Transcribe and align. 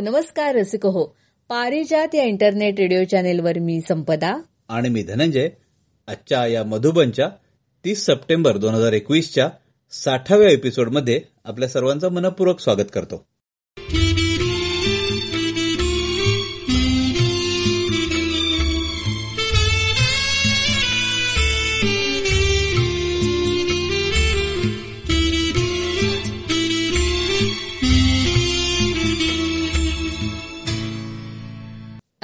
नमस्कार 0.00 0.54
रसिक 0.54 0.86
हो 0.86 1.04
पारिजात 1.48 2.14
या 2.14 2.24
इंटरनेट 2.24 2.74
रेडिओ 2.78 3.04
चॅनेलवर 3.04 3.58
मी 3.58 3.80
संपदा. 3.80 4.42
आणि 4.68 4.88
मी 4.88 5.02
धनंजय. 5.02 5.48
आजच्या 6.08 6.46
या 6.46 6.64
मधुबनच्या 6.64 7.28
तीस 7.84 8.06
सप्टेंबर 8.06 8.56
दोन 8.56 8.74
हजार 8.74 8.92
एकवीसच्या 8.92 9.50
साठाव्या 9.90 10.48
एपिसोडमध्ये 10.48 11.20
आपल्या 11.44 11.68
सर्वांचं 11.68 12.08
मनपूर्वक 12.08 12.60
स्वागत 12.60 12.90
करतो. 12.92 13.29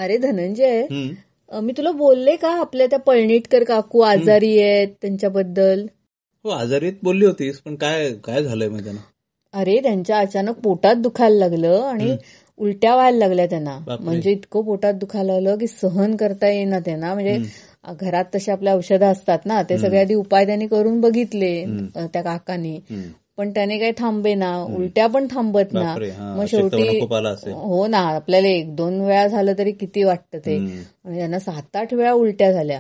अरे 0.07 0.17
धनंजय 0.19 0.87
मी 1.51 1.73
तुला 1.77 1.91
बोलले 1.91 2.37
का 2.37 2.49
आपल्या 2.51 2.87
त्या 2.87 2.99
पळणीटकर 2.99 3.65
काकू 3.65 4.01
आजारी 4.01 4.59
आहेत 4.61 4.89
त्यांच्याबद्दल? 5.03 5.87
हो 6.45 6.51
आजारीत 6.51 6.93
बोलली 7.03 7.27
होतीस 7.27 7.59
पण 7.59 7.75
काय 7.75 8.13
काय 8.25 8.43
झालंय 8.43 8.69
मग 8.69 8.85
त्यांना? 8.85 9.01
अरे 9.55 9.79
त्यांच्या 9.83 10.19
अचानक 10.19 10.59
पोटात 10.59 10.97
दुखायला 10.97 11.37
लागलं 11.39 11.83
आणि 11.83 12.17
उलट्या 12.59 12.95
व्हायला 12.95 13.19
लागल्या 13.19 13.47
त्यांना. 13.47 13.79
म्हणजे 14.01 14.31
इतकं 14.31 14.63
पोटात 14.63 14.95
दुखायला 14.95 15.33
लागलं 15.33 15.59
की 15.59 15.67
सहन 15.67 16.17
करता 16.17 16.49
येईना 16.49 16.79
त्यांना. 16.79 17.13
म्हणजे 17.15 17.39
घरात 18.01 18.25
तसे 18.35 18.53
आपल्या 18.53 18.75
औषधं 18.75 19.07
असतात 19.07 19.47
ना 19.47 19.63
ते 19.63 19.79
सगळे 19.79 20.01
आधी 20.01 20.15
उपाय 20.15 20.47
त्यांनी 20.47 20.67
करून 20.67 21.01
बघितले 21.01 21.55
त्या 21.97 22.23
काकांनी. 22.23 22.79
पण 23.37 23.51
त्याने 23.51 23.79
काही 23.79 23.93
थांबे 23.99 24.35
ना 24.35 24.63
उलट्या 24.77 25.07
पण 25.07 25.27
थांबत 25.31 25.73
ना. 25.73 25.95
मग 26.37 26.45
शेवटी. 26.51 26.99
हो 27.53 27.87
ना 27.87 27.99
आपल्याला 27.99 28.49
एक 28.49 28.77
दोन 28.77 29.01
वेळा 29.01 29.27
झालं 29.27 29.53
तरी 29.59 29.73
किती 29.73 30.03
वाटतं 30.03 30.39
ते. 30.39 30.57
आणि 31.05 31.19
त्यांना 31.19 31.39
सात 31.39 31.77
आठ 31.77 31.95
वेळा 31.95 32.13
उलट्या 32.13 32.53
झाल्या. 32.53 32.79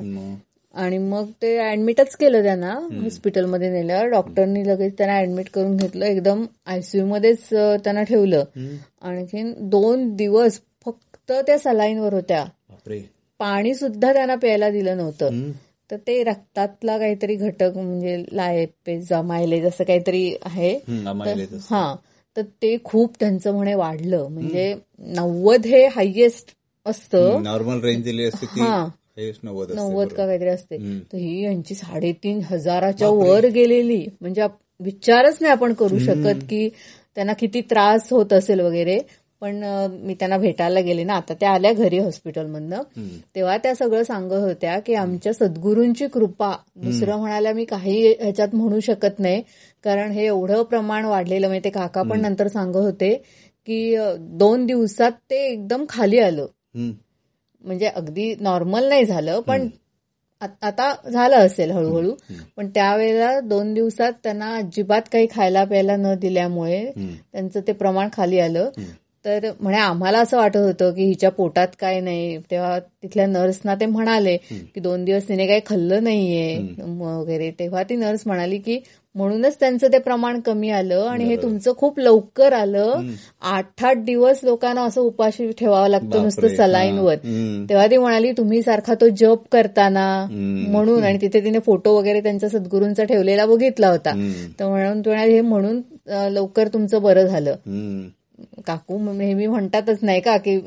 आणि 0.74 0.98
मग 0.98 1.26
ते 1.42 1.70
ऍडमिटच 1.70 2.16
केलं 2.16 2.42
त्यांना 2.42 2.72
हॉस्पिटलमध्ये 3.02 3.70
नेलं 3.70 4.10
डॉक्टरनी 4.10 4.68
लगेच 4.68 4.92
त्यांना 4.98 5.18
ऍडमिट 5.18 5.48
करून 5.50 5.76
घेतलं. 5.76 6.04
एकदम 6.04 6.44
आयसीयू 6.66 7.06
मध्येच 7.06 7.48
त्यांना 7.52 8.02
ठेवलं. 8.02 8.44
आणखीन 9.02 9.52
दोन 9.58 10.16
दिवस 10.16 10.60
फक्त 10.84 11.32
त्या 11.32 11.58
सलाईनवर 11.58 12.14
होत्या. 12.14 12.44
पाणी 13.38 13.74
सुद्धा 13.74 14.12
त्यांना 14.12 14.34
प्यायला 14.34 14.70
दिलं 14.70 14.96
नव्हतं. 14.96 15.30
तर 15.90 15.96
ते 15.96 16.24
रक्तातला 16.24 16.98
काहीतरी 16.98 17.34
घटक 17.34 17.72
म्हणजे 17.74 18.24
लायपेज 18.32 19.12
मायलेज 19.12 19.66
असं 19.66 19.84
काहीतरी 19.84 20.34
आहे. 20.42 20.74
हं. 20.76 21.04
हा. 21.70 21.96
तर 22.36 22.42
ते 22.42 22.76
खूप 22.84 23.14
त्यांचं 23.20 23.54
म्हणे 23.54 23.74
वाढलं. 23.74 24.28
म्हणजे 24.28 24.74
नव्वद 24.98 25.66
हे 25.66 25.86
हायएस्ट 25.86 26.48
असतं. 26.86 27.42
नॉर्मल 27.42 27.80
रेंज 27.80 28.04
दिली 28.04 28.24
असते 28.24 28.46
हा. 28.46 28.88
नव्वद 29.74 30.08
का. 30.08 30.26
काहीतरी 30.26 30.48
असते. 30.48 30.76
तर 31.12 31.16
ही 31.16 31.44
यांची 31.44 31.74
साडेतीन 31.74 32.40
हजाराच्या 32.50 33.08
वर 33.08 33.46
गेलेली. 33.46 34.06
म्हणजे 34.20 34.42
विचारच 34.80 35.38
नाही 35.40 35.52
आपण 35.52 35.72
करू 35.72 35.98
शकत 35.98 36.44
की 36.50 36.68
त्यांना 37.14 37.32
किती 37.32 37.60
त्रास 37.60 38.12
होत 38.12 38.32
असेल 38.32 38.60
वगैरे. 38.60 38.98
पण 39.46 39.62
मी 40.02 40.14
त्यांना 40.14 40.36
भेटायला 40.38 40.80
गेले 40.80 41.04
ना 41.04 41.14
आता 41.14 41.34
त्या 41.34 41.50
आल्या 41.50 41.72
घरी 41.72 41.98
हॉस्पिटलमधनं. 41.98 42.82
तेव्हा 43.34 43.56
त्या 43.56 43.74
सगळं 43.74 44.02
सांगत 44.02 44.32
होत्या 44.32 44.78
की 44.78 44.94
आमच्या 44.94 45.32
सद्गुरूंची 45.32 46.06
कृपा 46.06 46.52
दुसरं 46.76 47.16
म्हणाल्या 47.16 47.52
मी 47.54 47.64
काही 47.64 48.12
ह्याच्यात 48.20 48.54
म्हणू 48.54 48.80
शकत 48.80 49.18
नाही 49.18 49.42
कारण 49.84 50.10
हे 50.10 50.26
एवढं 50.26 50.62
प्रमाण 50.62 51.04
वाढलेलं 51.04 51.46
म्हणजे 51.46 51.64
ते 51.64 51.70
काका 51.70 52.02
पण 52.02 52.20
नंतर 52.20 52.48
सांगत 52.48 52.76
होते 52.76 53.14
की 53.66 53.96
दोन 54.18 54.66
दिवसात 54.66 55.12
ते 55.30 55.44
एकदम 55.52 55.84
खाली 55.88 56.18
आलं. 56.18 56.46
म्हणजे 57.64 57.86
अगदी 57.86 58.34
नॉर्मल 58.40 58.88
नाही 58.88 59.04
झालं 59.04 59.40
पण 59.40 59.68
आता 60.62 60.94
झालं 61.12 61.36
असेल 61.36 61.70
हळूहळू. 61.70 62.14
पण 62.56 62.68
त्यावेळेला 62.68 63.40
दोन 63.40 63.74
दिवसात 63.74 64.12
त्यांना 64.22 64.54
अजिबात 64.56 65.02
काही 65.12 65.26
खायला 65.30 65.64
प्यायला 65.64 65.96
न 65.96 66.14
दिल्यामुळे. 66.14 66.84
त्यांचं 67.32 67.60
ते 67.66 67.72
प्रमाण 67.72 68.08
खाली 68.12 68.38
आलं. 68.38 68.70
तर 69.26 69.50
म्हणे 69.60 69.78
आम्हाला 69.78 70.18
असं 70.18 70.36
वाटत 70.36 70.56
होतं 70.56 70.92
की 70.92 71.04
हिच्या 71.04 71.30
पोटात 71.30 71.68
काय 71.80 72.00
नाही. 72.00 72.38
तेव्हा 72.38 72.78
तिथल्या 72.78 73.26
नर्सना 73.26 73.74
ते 73.74 73.86
म्हणाले 73.86 74.36
की 74.36 74.80
दोन 74.80 75.04
दिवस 75.04 75.28
तिने 75.28 75.46
काही 75.46 75.60
खाल्लं 75.66 76.04
नाहीये. 76.04 76.58
वगैरे. 77.00 77.50
तेव्हा 77.50 77.82
ती 77.82 77.96
नर्स 77.96 78.22
म्हणाली 78.26 78.58
की 78.58 78.78
म्हणूनच 79.14 79.56
त्यांचं 79.60 79.88
ते 79.92 79.98
प्रमाण 79.98 80.40
कमी 80.40 80.70
आलं 80.70 81.06
आणि 81.08 81.24
हे 81.24 81.36
तुमचं 81.36 81.72
खूप 81.76 81.98
लवकर 81.98 82.52
आलं. 82.52 83.00
आठ 83.42 83.84
आठ 83.84 83.96
दिवस 83.96 84.40
लोकांना 84.42 84.82
असं 84.82 85.00
उपाशी 85.00 85.50
ठेवावं 85.52 85.88
लागतं 85.88 86.22
नुसतं 86.22 86.48
सलाईनवर. 86.48 87.14
तेव्हा 87.68 87.86
ती 87.86 87.96
म्हणाली 87.96 88.32
तुम्ही 88.32 88.62
सारखा 88.62 88.94
तो 88.94 89.08
जप 89.08 89.48
करताना. 89.52 90.26
म्हणून. 90.70 91.04
आणि 91.04 91.18
तिथे 91.20 91.40
तिने 91.40 91.58
फोटो 91.58 91.96
वगैरे 91.98 92.20
त्यांच्या 92.20 92.48
सद्गुरूंचा 92.48 93.04
ठेवलेला 93.04 93.46
बघितला 93.46 93.88
होता. 93.88 94.12
तर 94.60 94.68
म्हणून 94.68 95.14
हे 95.14 95.40
म्हणून 95.40 95.80
लवकर 96.08 96.68
तुमचं 96.68 97.02
बरं 97.02 97.26
झालं. 97.26 97.56
काकू 98.66 99.12
नेहमी 99.12 99.46
म्हणतातच 99.46 99.98
नाही 100.02 100.20
का 100.20 100.36
की 100.36 100.60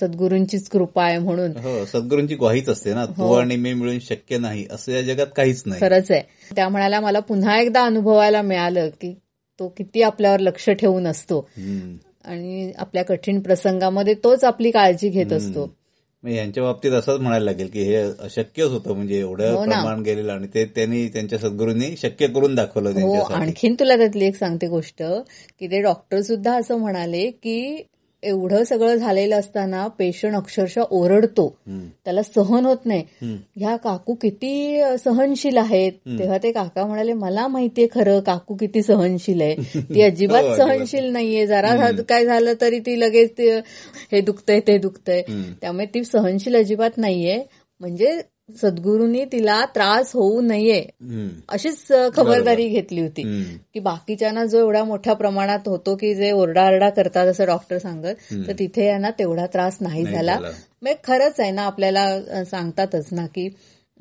सद्गुरूंचीच 0.00 0.68
कृपा 0.68 1.04
आहे 1.04 1.18
म्हणून. 1.18 1.50
हो 1.50 1.84
सद्गुरूंची 1.84 2.34
ग्वाहीच 2.34 2.68
असते 2.68 2.94
ना. 2.94 3.06
तू 3.06 3.32
आणि 3.32 3.56
मी 3.56 3.72
मिळून 3.74 3.98
शक्य 3.98 4.38
नाही 4.38 4.66
असं 4.70 4.92
या 4.92 5.02
जगात 5.02 5.26
काहीच 5.36 5.62
नाही. 5.66 5.80
खरंच 5.80 6.10
आहे. 6.10 6.22
त्या 6.56 6.68
म्हणाल्या 6.68 7.00
मला 7.00 7.20
पुन्हा 7.20 7.60
एकदा 7.60 7.84
अनुभवायला 7.84 8.42
मिळालं 8.42 8.88
की 8.88 9.14
तो 9.60 9.68
किती 9.68 10.02
आपल्यावर 10.02 10.40
लक्ष 10.40 10.70
ठेवून 10.70 11.06
असतो 11.06 11.48
हं. 11.58 11.96
आणि 12.24 12.72
आपल्या 12.78 13.04
कठीण 13.04 13.40
प्रसंगामध्ये 13.40 14.14
तोच 14.14 14.44
आपली 14.44 14.70
काळजी 14.70 15.08
घेत 15.08 15.32
असतो. 15.32 15.76
यांच्या 16.24 16.62
बाबतीत 16.62 16.92
असंच 16.92 17.20
म्हणायला 17.20 17.44
लागेल 17.44 17.68
की 17.70 17.82
हे 17.82 17.96
अशक्यच 17.96 18.70
होतं 18.70 18.94
म्हणजे 18.94 19.18
एवढं 19.18 19.52
हो. 19.52 19.64
प्रमाण 19.64 20.02
गेलेलं 20.02 20.32
आणि 20.32 20.46
ते 20.54 20.64
त्यांनी 20.64 21.06
त्यांच्या 21.08 21.38
सद्गुरूंनी 21.38 21.94
शक्य 21.96 22.26
करून 22.26 22.54
दाखवलं 22.54 23.00
हो 23.00 23.20
आणखीन 23.34 23.74
तुला 23.74 23.96
त्यातली 23.96 24.26
एक 24.26 24.36
सांगते 24.36 24.66
गोष्ट 24.66 25.02
की 25.60 25.66
ते 25.66 25.80
डॉक्टर 25.82 26.20
सुद्धा 26.20 26.56
असं 26.56 26.78
म्हणाले 26.78 27.30
की 27.32 27.82
एवढं 28.24 28.64
सगळं 28.64 28.94
झालेलं 28.94 29.38
असताना 29.38 29.86
पेशंट 29.86 30.34
अक्षरशः 30.34 30.82
ओरडतो. 30.90 31.56
त्याला 32.04 32.22
सहन 32.22 32.66
होत 32.66 32.76
नाही. 32.84 33.04
ह्या 33.56 33.76
काकू 33.76 34.14
किती 34.14 34.82
सहनशील 35.04 35.56
आहेत. 35.56 35.92
तेव्हा 35.92 36.38
ते 36.42 36.52
काका 36.52 36.86
म्हणाले 36.86 37.12
मला 37.12 37.46
माहितीये 37.48 37.88
खरं 37.94 38.20
काकू 38.20 38.54
किती 38.54 38.82
सहनशील 38.82 39.40
आहे. 39.40 39.80
ती 39.94 40.02
अजिबात 40.02 40.42
हो. 40.44 40.56
सहनशील 40.56 41.04
नाहीये. 41.04 41.46
जरा 41.46 41.90
काय 42.08 42.24
झालं 42.24 42.52
तरी 42.60 42.78
ती 42.78 43.00
लगेच 43.00 43.40
हे 44.12 44.20
दुखतंय 44.20 44.60
ते 44.60 44.78
दुखतंय. 44.78 45.22
त्यामुळे 45.60 45.86
ती 45.86 46.04
सहनशील 46.04 46.56
अजिबात 46.56 46.90
नाहीये. 46.96 47.42
म्हणजे 47.80 48.20
सद्गुरूंनी 48.48 49.24
तिला 49.24 49.64
त्रास 49.74 50.14
होऊ 50.14 50.40
नये. 50.40 50.80
अशीच 51.48 51.86
खबरदारी 52.14 52.68
घेतली 52.68 53.00
होती. 53.00 53.22
की 53.74 53.80
बाकीच्यांना 53.80 54.44
जो 54.44 54.58
एवढ्या 54.58 54.84
मोठ्या 54.84 55.14
प्रमाणात 55.14 55.58
होतो 55.66 55.94
की 55.96 56.14
जे 56.14 56.32
ओरडाआरडा 56.32 56.90
करतात 56.90 57.26
असं 57.26 57.46
डॉक्टर 57.46 57.78
सांगत 57.78 58.32
तर 58.48 58.52
तिथे 58.58 58.86
यांना 58.86 59.10
तेवढा 59.10 59.46
त्रास 59.46 59.78
नाही 59.80 60.04
झाला. 60.04 60.38
मग 60.82 60.92
खरंच 61.04 61.40
आहे 61.40 61.50
ना 61.50 61.62
आपल्याला 61.62 62.44
सांगतातच 62.44 63.12
ना 63.12 63.26
की 63.26 63.48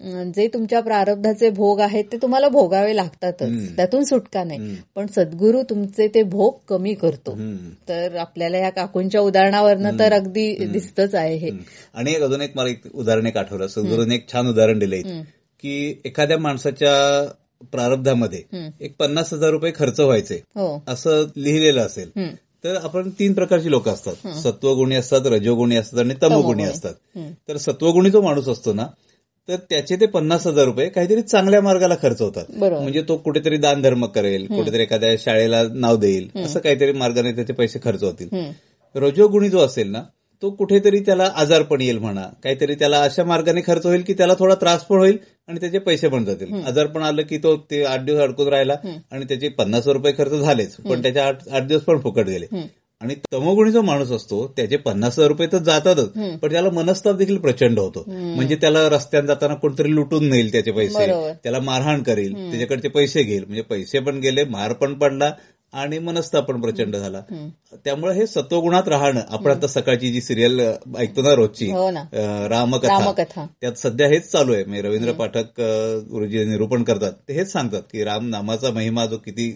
जे 0.05 0.47
तुमच्या 0.47 0.79
प्रारब्धाचे 0.79 1.49
भोग 1.49 1.79
आहेत 1.79 2.05
ते 2.11 2.17
तुम्हाला 2.17 2.49
भोगावे 2.49 2.95
लागतातच. 2.95 3.75
त्यातून 3.75 4.03
सुटका 4.03 4.43
नाही. 4.43 4.77
पण 4.95 5.05
सद्गुरू 5.15 5.63
तुमचे 5.63 6.07
ते 6.07 6.23
भोग 6.23 6.53
कमी 6.67 6.93
करतो. 6.93 7.37
तर 7.89 8.15
आपल्याला 8.15 8.57
या 8.57 8.69
काकूंच्या 8.69 9.21
उदाहरणावरनं 9.21 9.99
तर 9.99 10.13
अगदी 10.13 10.65
दिसतच 10.65 11.15
आहे 11.15 11.35
हे. 11.35 11.49
आणि 11.93 12.15
अजून 12.15 12.41
एक 12.41 12.51
मला 12.55 12.69
एक 12.69 12.81
उदाहरण 12.93 13.25
एक 13.25 13.37
आठवलं. 13.37 13.67
सद्गुरूने 13.67 14.15
एक 14.15 14.31
छान 14.33 14.47
उदाहरण 14.47 14.79
दिलं. 14.79 15.21
की 15.61 16.01
एखाद्या 16.05 16.37
माणसाच्या 16.37 17.27
प्रारब्धामध्ये 17.71 18.43
एक 18.81 18.95
पन्नास 18.99 19.33
हजार 19.33 19.49
रुपये 19.49 19.71
खर्च 19.75 19.99
व्हायचे. 19.99 20.35
हो. 20.35 20.83
असं 20.87 21.25
लिहिलेलं 21.37 21.81
असेल. 21.81 22.35
तर 22.63 22.75
आपण 22.75 23.09
तीन 23.09 23.33
प्रकारची 23.33 23.71
लोक 23.71 23.89
असतात. 23.89 24.27
सत्वगुणी 24.27 24.95
असतात 24.95 25.21
रजोगुणी 25.25 25.75
असतात 25.75 25.99
आणि 25.99 26.13
तमोगुणी. 26.23 26.63
असतात. 26.63 26.93
तर 27.17 27.57
सत्वगुणी 27.57 28.09
जो 28.09 28.21
माणूस 28.21 28.47
असतो 28.47 28.73
ना 28.73 28.87
तर 29.49 29.55
त्याचे 29.69 29.95
ते 29.95 30.05
पन्नास 30.05 30.45
हजार 30.47 30.65
रुपये 30.65 30.87
काहीतरी 30.89 31.21
चांगल्या 31.21 31.61
मार्गाला 31.61 31.95
खर्च 32.01 32.21
होतात. 32.21 32.45
म्हणजे 32.81 33.01
तो 33.01 33.15
कुठेतरी 33.17 33.57
दान 33.57 33.81
धर्म 33.81 34.05
करेल 34.05 34.45
कुठेतरी 34.47 34.81
एखाद्या 34.83 35.15
शाळेला 35.19 35.61
नाव 35.75 35.97
देईल 35.97 36.29
असं 36.43 36.59
काहीतरी 36.59 36.91
मार्गाने 36.91 37.31
त्याचे 37.31 37.53
पैसे 37.53 37.79
खर्च 37.83 38.03
होतील. 38.03 38.27
रजोगुणी 38.95 39.49
जो 39.49 39.59
असेल 39.59 39.91
ना 39.91 40.01
तो 40.43 40.49
कुठेतरी 40.51 40.99
त्याला 40.99 41.29
आजारपण 41.35 41.81
येईल 41.81 41.97
म्हणा 41.97 42.21
काहीतरी 42.43 42.75
त्याला 42.75 43.01
अशा 43.03 43.23
मार्गाने 43.23 43.61
खर्च 43.67 43.85
होईल 43.85 44.01
की 44.01 44.13
त्याला 44.13 44.33
थोडा 44.39 44.55
त्रास 44.55 44.83
पण 44.85 44.97
होईल 44.97 45.17
आणि 45.47 45.59
त्याचे 45.59 45.79
पैसे 45.79 46.07
पण 46.07 46.25
जातील. 46.25 46.53
आजारपण 46.63 47.01
आलं 47.03 47.21
की 47.21 47.37
तो 47.37 47.55
ते 47.71 47.83
आठ 47.83 48.03
दिवस 48.05 48.19
अडकून 48.21 48.47
राहिला 48.47 48.75
आणि 49.11 49.25
त्याचे 49.25 49.49
पन्नास 49.49 49.87
रुपये 49.87 50.13
खर्च 50.17 50.31
झालेच 50.33 50.75
पण 50.79 51.01
त्याचे 51.01 51.19
आठ 51.19 51.47
आठ 51.49 51.67
दिवस 51.67 51.81
पण 51.81 51.99
फुकट 51.99 52.25
गेले. 52.27 52.45
आणि 53.03 53.15
तमोगुणी 53.33 53.71
जो 53.71 53.81
माणूस 53.81 54.11
असतो 54.11 54.45
त्याचे 54.57 54.77
पन्नास 54.77 55.17
हजार 55.17 55.29
रुपये 55.29 55.47
तर 55.51 55.57
जातातच 55.63 56.11
पण 56.41 56.51
त्याला 56.51 56.69
मनस्ताप 56.69 57.15
देखील 57.15 57.37
प्रचंड 57.37 57.79
होतो. 57.79 58.03
म्हणजे 58.07 58.55
त्याला 58.55 58.87
रस्त्यात 58.89 59.23
जाताना 59.23 59.53
कोणतरी 59.53 59.93
लुटून 59.95 60.27
नेईल 60.29 60.51
त्याचे 60.51 60.71
पैसे. 60.71 61.07
त्याला 61.43 61.59
मारहाण 61.59 62.03
करेल 62.03 62.33
त्याच्याकडचे 62.33 62.89
पैसे 62.89 63.23
घेईल. 63.23 63.43
म्हणजे 63.43 63.61
पैसे 63.61 63.99
पण 63.99 64.19
गेले 64.19 64.43
मार 64.49 64.73
पण 64.73 64.93
पडला 64.93 65.31
आणि 65.73 65.99
मनस्ताप 65.99 66.45
पण 66.45 66.61
प्रचंड 66.61 66.95
झाला. 66.95 67.21
त्यामुळे 67.85 68.13
हे 68.13 68.25
सत्वगुणात 68.27 68.87
राहणं 68.87 69.21
आपण 69.29 69.51
आता 69.51 69.67
सकाळची 69.67 70.11
जी 70.11 70.21
सिरियल 70.21 70.59
ऐकतो 70.97 71.21
ना 71.21 71.33
रोजची 71.35 71.69
हो 71.71 71.89
रामकथा. 72.49 73.45
त्यात 73.61 73.73
सध्या 73.73 74.07
हेच 74.07 74.31
चालू 74.31 74.53
आहे. 74.53 74.63
म्हणजे 74.63 74.81
रवींद्र 74.81 75.11
पाठक 75.11 75.59
गुरुजी 76.11 76.45
निरूपण 76.45 76.83
करतात 76.83 77.13
ते 77.27 77.33
हेच 77.33 77.51
सांगतात 77.51 77.81
की 77.91 78.03
राम 78.03 78.27
नामाचा 78.29 78.71
महिमा 78.71 79.05
जो 79.05 79.17
किती 79.17 79.49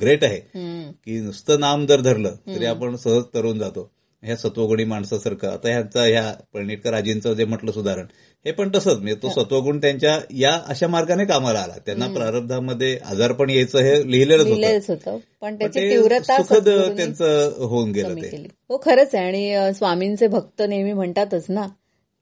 ग्रेट 0.00 0.24
आहे 0.24 0.38
हं. 0.54 0.90
की 1.04 1.20
नुसतं 1.20 1.60
नाम 1.60 1.86
जर 1.86 2.00
धरलं 2.00 2.34
तरी 2.46 2.64
आपण 2.64 2.96
सहज 2.96 3.22
तरुण 3.34 3.58
जातो. 3.58 3.90
ह्या 4.24 4.36
सत्वगुणी 4.36 4.84
माणसासारखं. 4.84 5.48
आता 5.48 5.68
ह्यांचा 5.68 6.02
ह्या 6.02 6.34
पळणीटकर 6.54 6.92
आजींचं 6.94 7.32
जे 7.32 7.44
म्हटलं 7.44 7.72
सुधारण 7.72 8.06
हे 8.46 8.52
पण 8.52 8.70
तसंच. 8.74 8.94
म्हणजे 8.94 9.14
तो 9.14 9.28
सत्वगुण 9.28 9.78
त्यांच्या 9.78 10.18
या 10.30 10.60
अशा 10.66 10.86
मार्गाने 10.86 11.24
कामाला 11.24 11.58
आला. 11.58 11.74
त्यांना 11.86 12.06
प्रारब्धामध्ये 12.06 12.98
आजारपण 13.04 13.50
यायचं 13.50 13.78
हे 13.78 14.10
लिहिलेलंच 14.10 14.90
होतं. 14.90 15.12
पण 15.12 15.18
पण 15.40 15.54
त्याची 15.54 15.90
तीव्रता 15.90 16.42
सुखद 16.42 16.68
त्यांचं 16.96 17.54
होऊन 17.56 17.90
गेलं 17.90 18.14
ते. 18.14 18.46
हो 18.68 18.80
खरंच 18.84 19.14
आहे. 19.14 19.26
आणि 19.26 19.74
स्वामींचे 19.74 20.26
भक्त 20.26 20.62
नेहमी 20.68 20.92
म्हणतातच 20.92 21.44
ना 21.48 21.66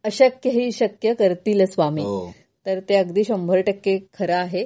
अशक्य 0.05 0.51
ही 0.51 0.73
शक्य 0.73 1.15
करतील 1.15 1.65
स्वामी. 1.67 2.03
हो. 2.03 2.33
तर 2.67 2.81
ते 2.89 2.95
अगदी 2.95 3.25
शंभर 3.25 3.61
टक्के 3.61 3.99
खरं 4.19 4.35
आहे. 4.35 4.65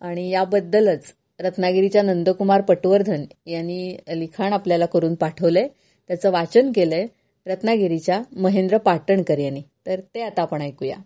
आणि 0.00 0.30
याबद्दलच 0.30 1.04
रत्नागिरीच्या 1.40 2.02
नंदकुमार 2.02 2.60
पटवर्धन 2.60 3.24
यांनी 3.46 3.96
लिखाण 4.08 4.52
आपल्याला 4.52 4.86
करून 4.86 5.14
पाठवलंय. 5.14 5.68
त्याचं 6.08 6.30
वाचन 6.30 6.72
केलंय 6.72 7.06
रत्नागिरीच्या 7.46 8.22
महेंद्र 8.36 8.78
पाटणकर 8.78 9.38
यांनी. 9.38 9.62
तर 9.86 10.00
ते 10.14 10.22
आता 10.22 10.42
आपण 10.42 10.62
ऐकूया. 10.62 10.96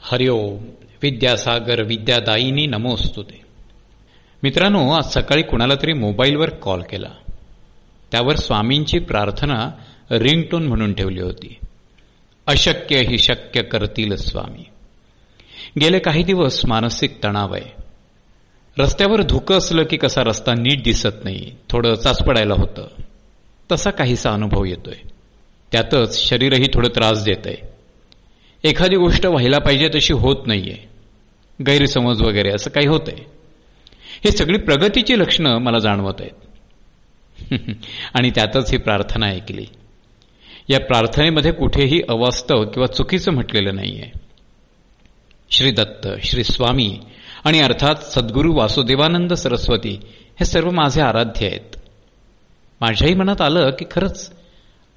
हरिओम 0.00 0.56
विद्यासागर 1.02 1.82
विद्यादायिनी 1.82 2.66
नमोस्तुते. 2.66 3.40
मित्रांनो 4.42 4.90
आज 4.90 5.12
सकाळी 5.14 5.42
कुणाला 5.42 5.74
तरी 5.74 5.92
मोबाईलवर 5.92 6.50
कॉल 6.50 6.82
केला. 6.82 7.10
त्यावर 8.12 8.36
स्वामींची 8.36 8.98
प्रार्थना 8.98 9.70
रिंगटोन 10.10 10.66
म्हणून 10.66 10.92
ठेवली 10.92 11.20
होती. 11.20 11.56
अशक्य 12.46 12.98
ही 12.98 13.18
शक्य 13.18 13.62
करतील 13.62 14.16
स्वामी. 14.16 14.64
गेले 15.80 15.98
काही 15.98 16.22
दिवस 16.22 16.66
मानसिक 16.66 17.18
तणाव 17.24 17.54
आहे. 17.54 17.82
रस्त्यावर 18.78 19.22
धुकं 19.22 19.56
असलं 19.56 19.82
की 19.82 19.96
कसा 19.96 20.24
रस्ता 20.24 20.52
नीट 20.52 20.82
दिसत 20.82 21.24
नाही 21.24 21.52
थोडं 21.70 21.94
चाचपडायला 21.94 22.54
होतं. 22.54 22.88
तसा 23.72 23.90
काहीसा 23.90 24.32
अनुभव 24.32 24.64
येतोय. 24.64 25.08
त्यातच 25.72 26.28
शरीरही 26.28 26.66
थोडं 26.74 26.88
त्रास 26.88 27.24
देत 27.24 27.46
आहे 27.46 27.76
एखादी 28.64 28.96
गोष्ट 28.96 29.26
व्हायला 29.26 29.58
पाहिजे 29.58 29.88
तशी 29.94 30.12
होत 30.12 30.36
नाहीये. 30.46 30.76
गैरसमज 31.66 32.22
वगैरे 32.22 32.50
असं 32.50 32.70
काही 32.70 32.86
होतंय. 32.86 33.18
हे 34.24 34.30
सगळी 34.30 34.58
प्रगतीची 34.58 35.18
लक्षणं 35.18 35.58
मला 35.58 35.78
जाणवत 35.78 36.14
आहेत. 36.20 36.36
आणि 38.14 38.30
त्यातच 38.30 38.70
ही 38.70 38.78
प्रार्थना 38.78 39.26
ऐकली. 39.26 39.66
या 40.68 40.80
प्रार्थनेमध्ये 40.80 41.52
कुठेही 41.52 42.02
अवास्तव 42.08 42.64
किंवा 42.64 42.86
चुकीचं 42.86 43.32
म्हटलेलं 43.32 43.74
नाहीये. 43.74 44.25
श्री 45.56 45.70
दत्त 45.70 46.08
श्री 46.22 46.44
स्वामी 46.44 46.98
आणि 47.44 47.60
अर्थात 47.60 47.94
सद्गुरू 47.94 48.54
वासुदेवानंद 48.54 49.32
सरस्वती 49.32 50.00
हे 50.10 50.44
सर्व 50.44 50.70
माझे 50.70 51.00
आराध्य 51.00 51.46
आहेत. 51.46 51.76
माझ्याही 52.80 53.14
मनात 53.14 53.40
आलं 53.40 53.70
की 53.70 53.84
खरंच 53.90 54.32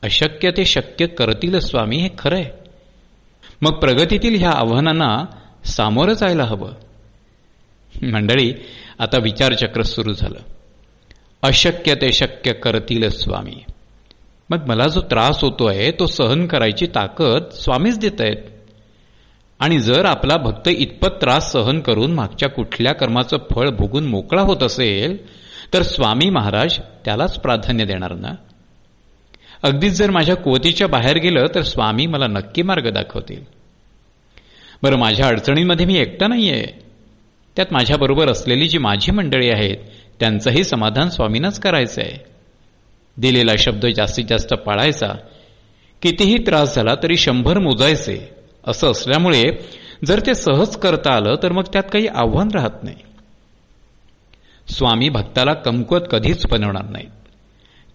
अशक्य 0.04 0.52
ते 0.58 0.66
शक्य 0.66 1.08
करतील 1.08 1.60
स्वामी 1.60 1.98
हे 1.98 2.10
खरं 2.18 2.36
आहे 2.36 2.46
मग 3.62 3.72
प्रगतीतील 3.72 4.36
ह्या 4.40 4.52
आव्हानांना 4.52 5.26
सामोरं 5.66 6.14
जायला 6.14 6.44
हवं. 6.44 6.72
मंडळी 8.12 8.54
आता 9.00 9.18
विचारचक्र 9.18 9.82
सुरू 9.82 10.14
झालं. 10.14 10.40
अशक्य 11.42 11.96
ते 11.96 12.14
शक्य 12.14 12.54
करतील 12.54 13.10
स्वामी. 13.10 13.64
मग 14.50 14.68
मला 14.68 14.88
जो 14.88 15.02
त्रास 15.02 15.44
होतोय 15.44 15.92
तो 15.92 16.06
सहन 16.06 16.48
करायची 16.48 16.88
ताकद 16.88 17.52
स्वामीच 17.52 18.00
देत 18.00 18.22
आहेत. 18.22 18.36
आणि 19.60 19.80
जर 19.80 20.06
आपला 20.06 20.38
भक्त 20.38 20.68
इतपत 20.68 21.08
त्रास 21.08 21.52
सहन 21.52 21.80
करून 21.80 22.14
मागच्या 22.14 22.50
कुठल्या 22.50 22.94
कर्माचं 22.94 23.38
फळ 23.56 23.70
भोगून 23.70 24.06
मोकळा 24.06 24.42
होत 24.42 24.64
असेल 24.64 25.18
तर 25.74 25.82
स्वामी 25.82 26.30
महाराज 26.30 26.80
त्यालाच 27.06 27.40
प्राधान्य 27.40 27.86
देणार 27.86 28.14
ना? 28.14 28.32
अगदीच 29.64 29.94
जर 29.94 30.12
माझ्या 30.12 30.36
कुवतीच्या 30.36 30.88
बाहेर 30.88 31.18
गेलं 31.18 31.46
तर 31.56 31.62
स्वामी 31.62 32.06
मला 32.08 32.28
नक्की 32.28 32.62
मार्ग 32.62 32.90
दाखवतील. 32.90 33.44
बरं 34.84 34.98
माझ्या 34.98 35.28
अडचणींमध्ये 35.28 35.86
मी 35.86 35.98
एकटा 35.98 36.28
नाहीये. 36.28 36.66
त्यात 37.56 37.74
माझ्याबरोबर 37.74 38.30
असलेली 38.30 38.68
जी 38.68 38.78
माझी 38.78 39.12
मंडळी 39.12 39.50
आहेत 39.50 39.78
त्यांचंही 40.20 40.64
समाधान 40.64 41.10
स्वामींनाच 41.10 41.60
करायचं 41.60 42.02
आहे 42.02 42.18
दिलेला 43.18 43.54
शब्द 43.58 43.86
जास्तीत 43.86 44.26
जास्त 44.30 44.54
पाळायचा. 44.54 45.14
कितीही 46.02 46.38
त्रास 46.38 46.76
झाला 46.76 46.96
तरी 47.04 47.18
शंभर 47.18 47.60
मोजायचे. 47.60 48.39
असं 48.70 48.92
असल्यामुळे 48.92 49.44
जर 50.06 50.20
ते 50.20 50.34
सहज 50.34 50.76
करता 50.76 51.14
आलं 51.14 51.36
तर 51.44 51.52
मग 51.52 51.64
त्यात 51.74 51.84
काही 51.94 52.08
आव्हान 52.08 52.48
राहत 52.54 52.84
नाही. 52.84 52.96
स्वामी 54.68 55.10
भक्ताला 55.10 55.54
कमकुवत 55.54 56.02
कधीच 56.12 56.48
बनवणार 56.48 56.90
नाहीत. 56.90 57.10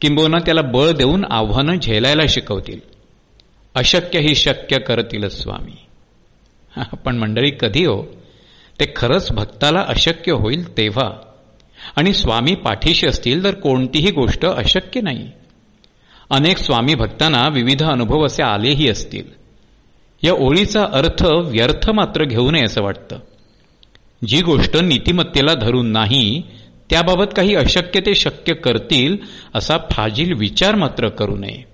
किंबहुना 0.00 0.38
त्याला 0.38 0.62
बळ 0.62 0.90
देऊन 0.90 1.24
आव्हानं 1.30 1.78
झेलायला 1.78 2.22
शिकवतील. 2.28 2.80
अशक्य 3.74 4.20
ही 4.20 4.34
शक्य 4.34 4.78
करतील 4.78 5.28
स्वामी. 5.28 5.76
पण 6.96 7.16
मंडळी 7.16 7.50
कधी 7.60 7.84
हो? 7.84 8.02
ते 8.80 8.92
खरंच 8.96 9.32
भक्ताला 9.32 9.84
अशक्य 9.88 10.32
होईल 10.32 10.76
तेव्हा. 10.76 11.10
आणि 11.96 12.12
स्वामी 12.12 12.54
पाठीशी 12.54 13.06
असतील 13.06 13.44
तर 13.44 13.54
कोणतीही 13.54 14.10
गोष्ट 14.10 14.46
अशक्य 14.46 15.00
नाही. 15.00 15.30
अनेक 16.30 16.58
स्वामी 16.58 16.94
भक्तांना 16.94 17.48
विविध 17.48 17.82
अनुभव 17.82 18.26
असे 18.26 18.42
आलेही 18.42 18.88
असतील. 18.88 19.43
या 20.24 20.32
ओळीचा 20.32 20.84
अर्थ 20.92 21.24
व्यर्थ 21.24 21.90
मात्र 21.90 22.24
घेऊ 22.24 22.50
नये 22.50 22.64
असं 22.64 22.82
वाटतं. 22.82 23.18
जी 24.26 24.42
गोष्ट 24.42 24.76
नीतिमत्तेला 24.76 25.54
धरून 25.54 25.86
नाही 25.86 26.42
त्याबाबत 26.90 27.24
काही 27.36 27.54
अशक्य 27.54 28.00
ते 28.00 28.14
शक्य 28.14 28.54
करतील 28.54 29.16
असा 29.54 29.76
फाजील 29.90 30.32
विचार 30.32 30.74
मात्र 30.74 31.08
करू 31.08 31.36
नये. 31.36 31.64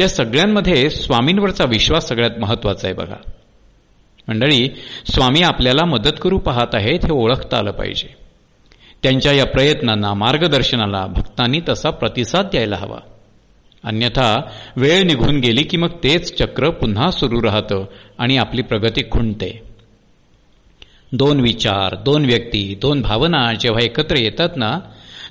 या 0.00 0.08
सगळ्यांमध्ये 0.08 0.90
स्वामींवरचा 0.90 1.64
विश्वास 1.64 2.08
सगळ्यात 2.08 2.38
महत्त्वाचा 2.38 2.88
आहे 2.88 2.94
बघा. 2.94 3.16
मंडळी 4.28 4.68
स्वामी 5.10 5.42
आपल्याला 5.42 5.84
मदत 5.84 6.12
करू 6.22 6.38
पाहत 6.38 6.74
आहेत 6.74 7.04
हे 7.04 7.12
ओळखता 7.12 7.58
आलं 7.58 7.70
पाहिजे. 7.70 8.14
त्यांच्या 9.02 9.32
या 9.32 9.46
प्रयत्नांना 9.46 10.14
मार्गदर्शनाला 10.14 11.06
भक्तांनी 11.06 11.60
तसा 11.68 11.90
प्रतिसाद 11.90 12.46
द्यायला 12.46 12.76
हवा. 12.76 12.98
अन्यथा 13.86 14.40
वेळ 14.76 15.02
निघून 15.02 15.40
गेली 15.40 15.62
की 15.62 15.76
मग 15.76 15.88
तेच 16.04 16.38
चक्र 16.38 16.70
पुन्हा 16.70 17.10
सुरू 17.10 17.42
राहतं 17.42 17.84
आणि 18.18 18.36
आपली 18.36 18.62
प्रगती 18.62 19.02
खुंटते. 19.10 19.62
दोन 21.12 21.40
विचार 21.40 21.94
दोन 21.94 22.24
व्यक्ती 22.24 22.78
दोन 22.82 23.00
भावना 23.02 23.52
जेव्हा 23.52 23.84
एकत्र 23.84 24.16
येतात 24.16 24.56
ना 24.56 24.78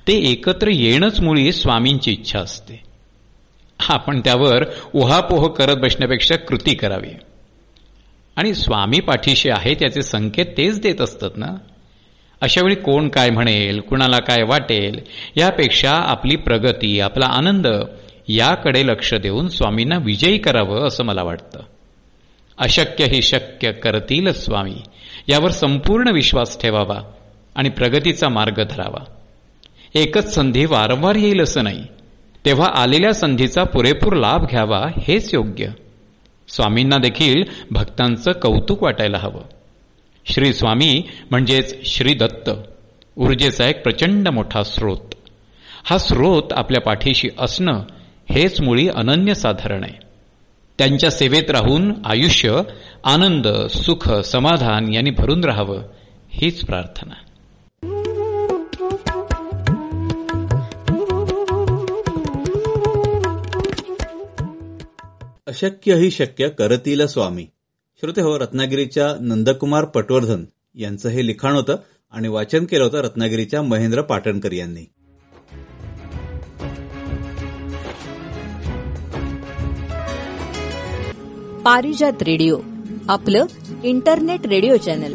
ते 0.08 0.14
एकत्र 0.14 0.68
येणंच 0.68 1.20
मुळी 1.22 1.52
स्वामींची 1.52 2.12
इच्छा 2.12 2.40
असते. 2.40 2.82
आपण 3.80 4.20
त्यावर 4.20 4.64
उहापोह 4.94 5.48
करत 5.48 5.76
बसण्यापेक्षा 5.76 6.36
कृती 6.36 6.76
करावी. 6.76 7.14
आणि 8.38 8.54
स्वामी 8.54 9.00
पाठीशी 9.00 9.50
आहे 9.50 9.74
त्याचे 9.74 10.02
संकेत 10.02 10.46
तेच 10.46 10.82
देत 10.82 11.02
असतात 11.02 11.30
ना. 11.36 11.56
अशावेळी 12.42 12.76
कोण 12.76 13.10
काय 13.10 13.30
म्हणेल 13.30 13.80
कुणाला 13.80 14.20
काय 14.20 14.44
वाटेल 14.44 15.00
यापेक्षा 15.36 15.92
आपली 15.92 16.36
प्रगती 16.36 17.00
आपला 17.00 17.26
आनंद 17.26 17.68
याकडे 18.28 18.88
लक्ष 18.88 19.14
देऊन 19.14 19.48
स्वामींना 19.48 19.98
विजयी 19.98 20.38
करावं 20.38 20.88
असं 20.88 21.04
मला 21.04 21.24
वाटतं. 21.24 21.60
अशक्य 22.58 23.06
ही 23.06 23.22
शक्य 23.22 23.72
करतील 23.72 24.34
स्वामी. 24.34 24.76
यावर 25.28 25.52
संपूर्ण 25.52 26.08
विश्वास 26.08 26.62
ठेवावा 26.62 27.02
आणि 27.56 27.70
प्रगतीचा 27.70 28.30
मार्ग 28.30 28.64
धरावा. 28.70 29.04
एकच 29.96 30.36
संधी 30.36 30.66
वारंवार 30.66 31.16
येईल 31.16 31.42
असं 31.42 31.64
नाही. 31.64 31.84
तेव्हा 32.46 32.68
आलेल्या 32.68 33.14
संधीचा 33.14 33.64
पुरेपूर 33.64 34.14
लाभ 34.14 34.46
घ्यावा 34.50 34.88
हेच 35.08 35.34
योग्य. 35.34 35.68
स्वामींना 36.48 36.98
देखील 36.98 37.44
भक्तांचं 37.72 38.32
कौतुक 38.32 38.84
वाटायला 38.84 39.18
हवं. 39.18 39.42
श्री 40.26 40.54
स्वामी 40.54 41.04
म्हणजेच 41.32 41.86
श्री 41.86 42.14
दत्त 42.14 42.50
ऊर्जेचा 43.18 43.68
एक 43.68 43.84
प्रचंड 43.84 44.28
मोठा 44.28 44.64
स्रोत. 44.64 45.16
हा 45.84 45.98
स्रोत 45.98 46.54
आपल्या 46.54 46.82
पाठीशी 46.82 47.30
असणं 47.40 47.84
हेच 48.30 48.62
मुळी 48.62 48.88
अनन्यसाधारण 48.88 49.84
आहे. 49.84 50.00
त्यांच्या 50.78 51.12
सेवेत 51.12 51.52
राहून 51.52 51.94
आयुष्य 52.06 52.62
आनंद 53.04 53.48
सुख 53.68 54.12
समाधान 54.14 54.94
यांनी 54.94 55.10
भरून 55.10 55.44
राहावं 55.44 55.82
हीच 56.30 56.66
प्रार्थना. 56.66 57.14
अशक्य 65.48 65.96
ही 65.96 66.12
शक्य 66.12 66.50
करतील 66.50 67.08
स्वामी. 67.08 67.48
श्रोते 68.00 68.22
हो 68.22 68.40
रत्नागिरीच्या 68.40 69.18
नंदकुमार 69.22 69.86
पटवर्धन 69.86 70.46
यांचं 70.76 71.10
हे 71.10 71.28
लिखाण 71.28 71.56
होतं 71.56 71.76
आणि 72.12 72.28
वाचन 72.28 72.66
केलं 72.66 72.84
होतं 72.84 72.98
रत्नागिरीच्या 72.98 73.62
महेंद्र 73.62 74.02
पाटणकर 74.02 74.52
यांनी. 74.52 74.86
पारिजात 81.66 82.24
रेडिओ 82.24 82.58
आपलं 83.10 83.46
इंटरनेट 83.84 84.46
रेडिओ 84.46 84.78
चॅनल. 84.78 85.14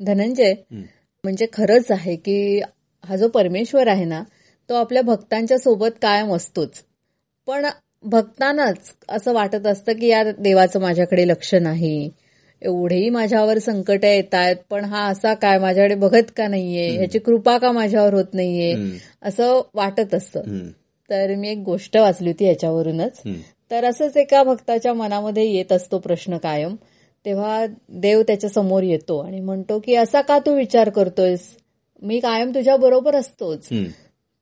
धनंजय 0.00 0.54
म्हणजे 1.24 1.46
खरंच 1.52 1.90
आहे 1.90 2.16
की 2.16 2.60
हा 3.04 3.16
जो 3.16 3.28
परमेश्वर 3.28 3.88
आहे 3.88 4.04
ना 4.04 4.22
तो 4.68 4.74
आपल्या 4.74 5.02
भक्तांच्या 5.02 5.58
सोबत 5.58 5.96
कायम 6.02 6.34
असतोच. 6.34 6.82
पण 7.46 7.66
भक्तांनाच 8.02 8.94
असं 9.08 9.32
वाटत 9.32 9.66
असतं 9.66 9.92
की 9.92 10.06
या 10.06 10.22
देवाचं 10.38 10.80
माझ्याकडे 10.80 11.28
लक्ष 11.28 11.54
नाही. 11.54 12.10
एवढेही 12.64 13.10
माझ्यावर 13.10 13.58
संकट 13.58 14.04
येत 14.04 14.34
आहेत 14.34 14.56
पण 14.70 14.84
हा 14.84 15.04
असा 15.06 15.34
काय 15.34 15.58
माझ्याकडे 15.58 15.94
बघत 15.94 16.30
का 16.36 16.48
नाहीये? 16.48 16.88
ह्याची 16.96 17.18
कृपा 17.18 17.58
का 17.58 17.72
माझ्यावर 17.72 18.14
होत 18.14 18.34
नाहीये? 18.34 18.72
असं 19.22 19.60
वाटत 19.74 20.14
असतं. 20.14 20.40
तर 21.10 21.34
मी 21.34 21.48
एक 21.50 21.58
गोष्ट 21.58 21.96
वाचली 21.96 22.28
होती 22.30 22.44
याच्यावरूनच. 22.44 23.20
तर 23.70 23.84
असंच 23.84 24.16
एका 24.16 24.42
भक्ताच्या 24.42 24.94
मनामध्ये 24.94 25.44
येत 25.50 25.72
असतो 25.72 25.98
प्रश्न 25.98 26.36
कायम. 26.36 26.74
तेव्हा 27.26 27.66
देव 27.88 28.22
त्याच्यासमोर 28.22 28.82
येतो 28.82 29.18
आणि 29.18 29.40
म्हणतो 29.40 29.78
की 29.78 29.94
असा 29.94 30.20
का 30.20 30.38
तू 30.38 30.54
विचार 30.56 30.88
करतोयस? 30.88 31.40
मी 32.02 32.20
कायम 32.20 32.50
तुझ्या 32.50 32.76
बरोबर 32.76 33.14
असतोच. 33.14 33.68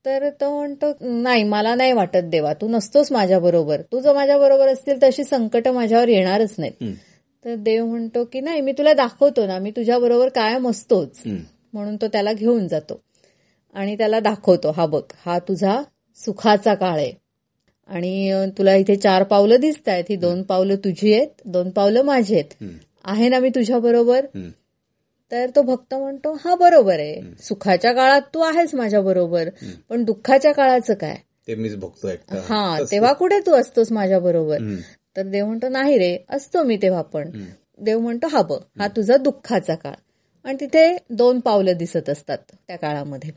तर 0.05 0.29
तो 0.31 0.59
म्हणतो 0.59 0.87
नाही 1.01 1.43
मला 1.45 1.75
नाही 1.75 1.93
वाटत 1.93 2.25
देवा. 2.25 2.53
तू 2.53 2.69
नसतोस 2.69 3.13
माझ्या 3.13 3.39
बरोबर. 3.39 3.81
तू 3.81 4.01
जर 4.01 4.15
माझ्या 4.15 4.39
बरोबर 4.39 4.69
असतील 4.69 5.03
तशी 5.03 5.25
संकट 5.25 5.69
माझ्यावर 5.69 6.09
येणारच 6.09 6.55
नाहीत. 6.59 6.85
तर 7.45 7.55
देव 7.55 7.85
म्हणतो 7.87 8.25
की 8.25 8.41
नाही 8.41 8.61
मी 8.61 8.73
तुला 8.73 8.93
दाखवतो 8.95 9.47
ना 9.47 9.59
मी 9.59 9.71
तुझ्या 9.71 9.99
बरोबर 9.99 10.29
कायम 10.29 10.69
असतोच. 10.69 11.23
म्हणून 11.73 11.97
तो 11.97 12.07
त्याला 12.07 12.33
घेऊन 12.33 12.69
जातो. 12.69 13.01
आणि 13.75 13.97
त्याला 13.97 14.21
दाखवतो 14.21 14.71
हा 14.71 14.87
बघ 14.87 15.03
हा 15.27 15.39
तुझा 15.39 15.83
सुखाचा 16.19 16.75
काळ 16.75 16.97
आहे. 16.97 17.13
आणि 17.89 18.33
तुला 18.59 18.75
इथे 18.75 18.97
चार 18.97 19.23
पावलं 19.23 19.61
दिसत 19.61 19.89
आहेत 19.89 20.05
ही 20.09 20.17
दोन 20.17 20.43
पावलं 20.43 20.77
तुझी 20.77 21.13
आहेत 21.15 21.29
दोन 21.45 21.71
पावलं 21.71 22.03
माझी 22.03 22.35
आहेत. 22.35 22.55
आहे 23.05 23.29
ना 23.29 23.39
मी 23.39 23.49
तुझ्या 23.49 23.79
बरोबर? 23.79 24.27
तर 25.33 25.51
तो 25.57 25.63
भक्त 25.63 25.95
म्हणतो 25.95 26.33
हा 26.45 26.55
बरोबर 26.55 26.99
आहे. 26.99 27.21
सुखाच्या 27.43 27.93
काळात 27.93 28.21
तू 28.35 28.41
आहेस 28.41 28.75
माझ्या 28.75 29.01
बरोबर 29.01 29.49
पण 29.89 30.05
दुःखाच्या 30.05 30.53
काळाचं 30.53 30.95
काय? 30.95 31.17
ते 31.47 31.55
मीच 31.55 31.77
बघतोय 31.77 32.17
हा 32.49 32.79
तेव्हा 32.91 33.13
कुठे 33.13 33.39
तू 33.47 33.53
असतोस 33.53 33.93
माझ्या 33.93 34.19
बरोबर? 34.21 34.59
तर 35.17 35.23
देव 35.23 35.47
म्हणतो 35.47 35.69
नाही 35.69 35.99
रे 35.99 36.17
असतो 36.29 36.63
मी 36.63 36.77
तेव्हा 36.77 37.03
पण. 37.03 37.31
देव 37.81 37.99
म्हणतो 37.99 38.27
हा 38.27 38.43
बघ 38.43 38.59
हा 38.79 38.89
तुझा 38.89 39.17
दुःखाचा 39.17 39.75
काळ. 39.75 39.95
आणि 40.45 40.57
तिथे 40.61 40.97
दोन 41.11 41.41
पावलं 41.41 41.73
दिसत 41.73 42.09
असतात 42.09 42.39
त्या 42.39 42.77
काळामध्ये. 42.77 43.31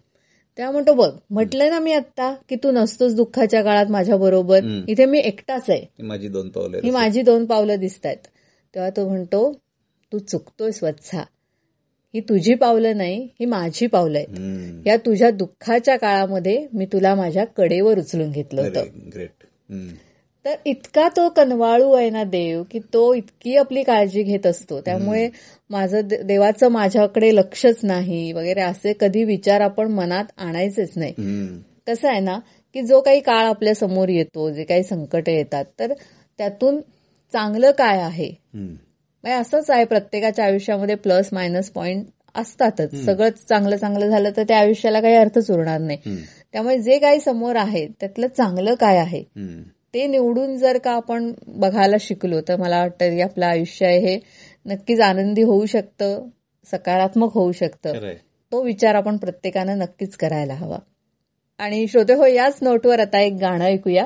तेव्हा 0.58 0.72
म्हणतो 0.72 0.94
बघ 0.94 1.12
म्हटलंय 1.30 1.70
ना 1.70 1.80
मी 1.80 1.94
आता 1.94 2.36
की 2.50 2.56
तू 2.56 2.72
नसतोस 2.72 3.14
दुःखाच्या 3.16 3.64
काळात 3.64 3.86
माझ्या 3.86 4.18
बरोबर. 4.18 4.60
इथे 4.88 5.06
मी 5.06 5.20
एकटाच 5.20 5.70
आहे. 5.70 6.04
माझी 6.04 6.28
दोन 6.28 6.50
पावलं 6.50 6.80
ही 6.84 6.90
माझी 6.90 7.22
दोन 7.22 7.46
पावलं 7.46 7.80
दिसत 7.80 8.06
आहेत 8.06 8.28
तेव्हा 8.74 8.90
तो 8.90 9.08
म्हणतो 9.08 9.52
तू 10.12 10.20
चुकतोय 10.20 10.72
स्वच्छा 10.72 11.24
ही 12.14 12.20
तुझी 12.22 12.54
पावलं 12.54 12.98
नाही 12.98 13.30
ही 13.40 13.46
माझी 13.46 13.88
पावलं 13.88 14.18
आहेत. 14.18 14.88
या 14.88 14.98
तुझ्या 14.98 15.32
दुःखाच्या 15.32 15.98
काळामध्ये 15.98 16.68
मी 16.74 16.86
तुला 16.86 17.16
माझ्या 17.16 17.46
कडेवर 17.46 18.00
उचलून 18.00 18.32
घेतलं 18.32 18.62
होतं. 18.62 18.84
ग्रेट 19.16 19.44
तर 20.46 20.56
इतका 20.66 21.08
तो 21.10 21.30
कनवाळू 21.30 21.92
आहे 21.94 22.10
ना 22.10 22.24
देव 22.24 22.64
की 22.72 22.80
तो 22.80 23.14
इतकी 23.14 23.56
आपली 23.58 23.84
काळजी 23.84 24.24
घेत 24.24 24.46
असतो. 24.46 24.82
त्यामुळे 24.82 25.30
माझं 25.70 26.02
देवाचं 26.24 26.68
माझ्याकडे 26.68 27.36
लक्षच 27.36 27.80
नाही 27.84 28.32
वगैरे 28.34 28.62
असे 28.62 28.94
कधी 29.00 29.24
विचार 29.24 29.62
आपण 29.62 29.92
मनात 29.92 30.26
आणायचेच 30.38 30.92
नाही. 30.96 31.14
कसं 31.88 32.08
आहे 32.08 32.20
ना 32.20 32.40
की 32.74 32.82
जो 32.82 33.02
काही 33.02 33.20
काळ 33.20 33.46
आपल्यासमोर 33.46 34.10
येतो 34.10 34.50
जे 34.50 34.64
काही 34.64 34.84
संकट 34.84 35.30
येतात 35.30 35.66
तर 35.80 35.94
त्यातून 36.38 36.80
चांगलं 37.34 37.72
काय 37.72 38.02
आहे? 38.02 38.30
असंच 39.24 39.70
आहे 39.70 39.86
प्रत्येकाच्या 39.86 40.46
आयुष्यामध्ये 40.46 40.96
प्लस 40.96 41.30
मायनस 41.32 41.70
पॉइंट 41.70 42.06
असतातच. 42.36 43.06
सगळंच 43.06 43.46
चांगलं 43.50 43.78
चांगलं 43.78 44.10
झालं 44.10 44.30
तर 44.38 44.44
त्या 44.44 44.60
आयुष्याला 44.60 45.02
काही 45.02 45.16
अर्थच 45.16 45.52
उरणार 45.52 45.80
नाही. 45.80 45.98
त्यामुळे 46.52 46.78
जे 46.80 47.00
काही 47.00 47.20
समोर 47.20 47.56
आहे 47.56 47.88
त्यातलं 48.00 48.28
चांगलं 48.28 48.76
काय 48.76 48.98
आहे? 48.98 49.24
ते 49.96 50.06
निवडून 50.08 50.56
जर 50.58 50.78
का 50.78 50.92
आपण 50.92 51.32
बघायला 51.48 51.96
शिकलो 52.00 52.40
तर 52.48 52.56
मला 52.56 52.80
वाटतं 52.80 53.10
की 53.10 53.22
आपलं 53.22 53.46
आयुष्य 53.46 53.86
आहे 53.86 54.00
हे 54.00 54.20
नक्कीच 54.66 55.00
आनंदी 55.00 55.42
होऊ 55.42 55.66
शकतं 55.66 56.28
सकारात्मक 56.68 57.34
होऊ 57.34 57.52
शकतं 57.52 58.08
तो 58.52 58.62
विचार 58.64 58.96
आपण 58.96 59.18
प्रत्येकानं 59.18 59.78
नक्कीच 59.78 60.16
करायला 60.16 60.54
हवा 60.54 60.78
आणि 61.60 61.88
श्रोते 61.88 62.14
हो 62.14 62.26
याच 62.26 62.58
नोटवर 62.62 63.00
आता 63.00 63.22
एक 63.22 63.34
गाणं 63.34 63.66
ऐकूया 63.66 64.06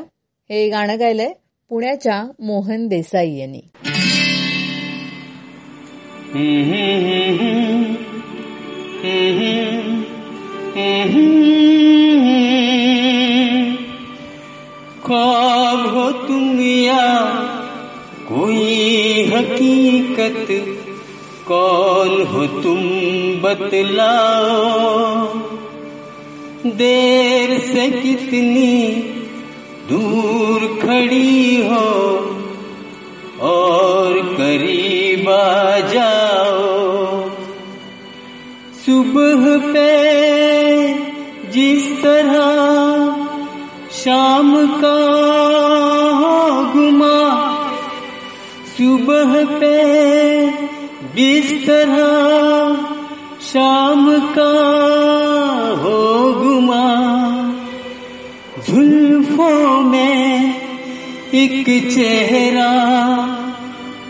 हे 0.50 0.68
गाणं 0.70 1.00
गायलंय 1.00 1.34
पुण्याच्या 1.72 2.24
मोहन 2.40 2.88
देसाई 2.88 3.36
यांनी 3.38 3.62
ख्वाब 15.10 15.96
हो 15.96 16.12
तुम 16.12 16.60
या 16.62 17.06
कोई 18.28 19.24
हकीकत, 19.34 20.48
कौन 21.48 22.22
हो 22.24 22.46
तुम 22.48 22.84
बतलाओ? 23.42 25.24
देर 26.66 27.60
से 27.60 27.90
कितनी 27.90 28.92
दूर 29.90 30.80
खड़ी 30.82 31.62
हो 31.62 31.90
और 33.42 34.22
करीब 34.38 35.30
आ 35.30 35.80
जाओ। 35.80 37.30
सुबह 38.86 39.74
पे 39.74 39.90
जिस 41.52 41.92
तरह 42.04 42.99
शाम 44.10 44.68
का 44.68 45.00
गुमा। 46.74 47.18
सुबह 48.78 49.46
पे 49.46 49.74
बिस्तर 51.16 51.92
शाम 53.42 54.20
का 54.20 54.52
हो 55.84 56.34
गुमा। 56.34 56.86
जुल्फों 58.70 59.82
में 59.82 60.54
एक 61.34 61.66
चेहरा, 61.96 62.74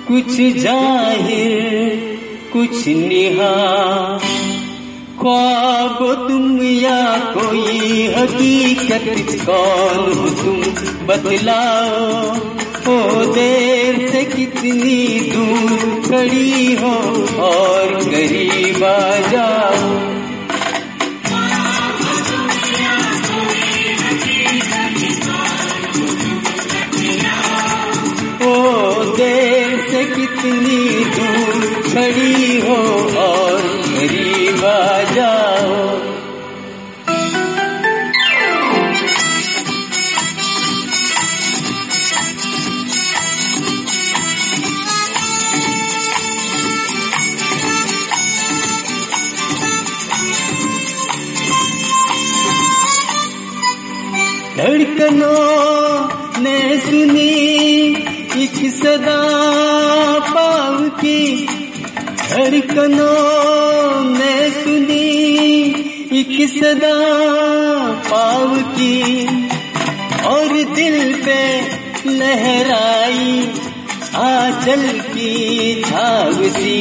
कुछ 0.08 0.58
ज़ाहिर, 0.58 1.60
कुछ 2.54 2.88
निहा 2.88 4.20
ख्वाब 5.22 6.28
तुम 6.30 6.64
या 6.64 7.18
कोई 7.18 8.08
हकीकत 8.18 9.46
कौन 9.46 10.14
हो 10.14 10.30
तुम? 10.30 10.62
बतलाओ 11.08 12.36
हो 12.88 13.26
देर 13.26 14.12
से 14.12 14.24
कितनी 14.24 15.20
दूर 15.20 16.02
खड़ी 16.10 16.76
हो 16.76 16.96
और 17.44 18.04
करीब 18.04 18.84
आ 18.84 19.30
जाओ। 19.32 20.10
देर 29.16 29.88
से 29.92 30.06
कितनी 30.06 31.06
दूर 31.06 31.82
खड़ी 31.94 32.62
हो 32.62 33.09
कनो 62.70 63.14
ने 64.10 64.36
सुनी 64.52 65.08
एक 66.20 66.36
सदा 66.50 66.98
पाव 68.10 68.56
की 68.76 69.26
और 70.26 70.54
दिल 70.76 71.14
पे 71.26 71.42
लहराई 72.10 73.48
आंचल 74.16 74.88
की 75.00 75.84
छाव 75.84 76.44
सी 76.50 76.80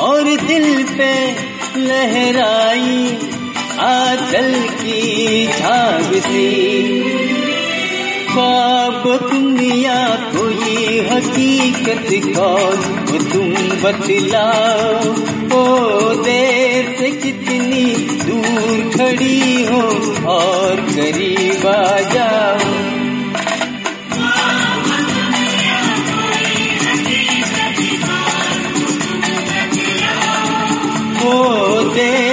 और 0.00 0.22
दिल 0.46 0.84
पे 0.96 1.12
लहराई 1.76 3.06
आंचल 3.80 4.52
की 4.72 5.46
छाव 5.46 6.12
सी। 6.20 7.41
ख्वाब 8.32 9.02
दुनिया 9.22 9.96
कोई 10.34 11.00
हकीकत 11.08 12.08
कौन 12.36 12.78
वो 13.08 13.18
तुम 13.32 13.50
बतलाओ। 13.82 15.02
ओ 15.56 15.64
देर 16.22 16.88
से 16.98 17.10
कितनी 17.10 17.84
दूर 18.24 18.78
खड़ी 18.96 19.64
हो 19.66 19.82
और 20.32 20.80
करीब 20.90 21.66
आ 21.66 21.78
जाओ। 22.12 22.56
ओ 31.24 31.34
देर 31.94 32.31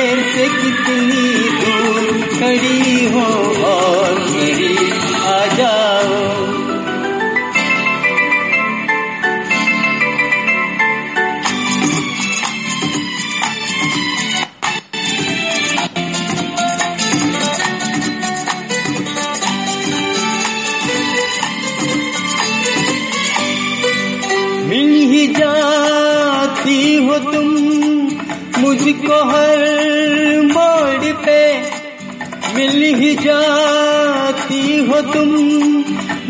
तुम 35.02 35.30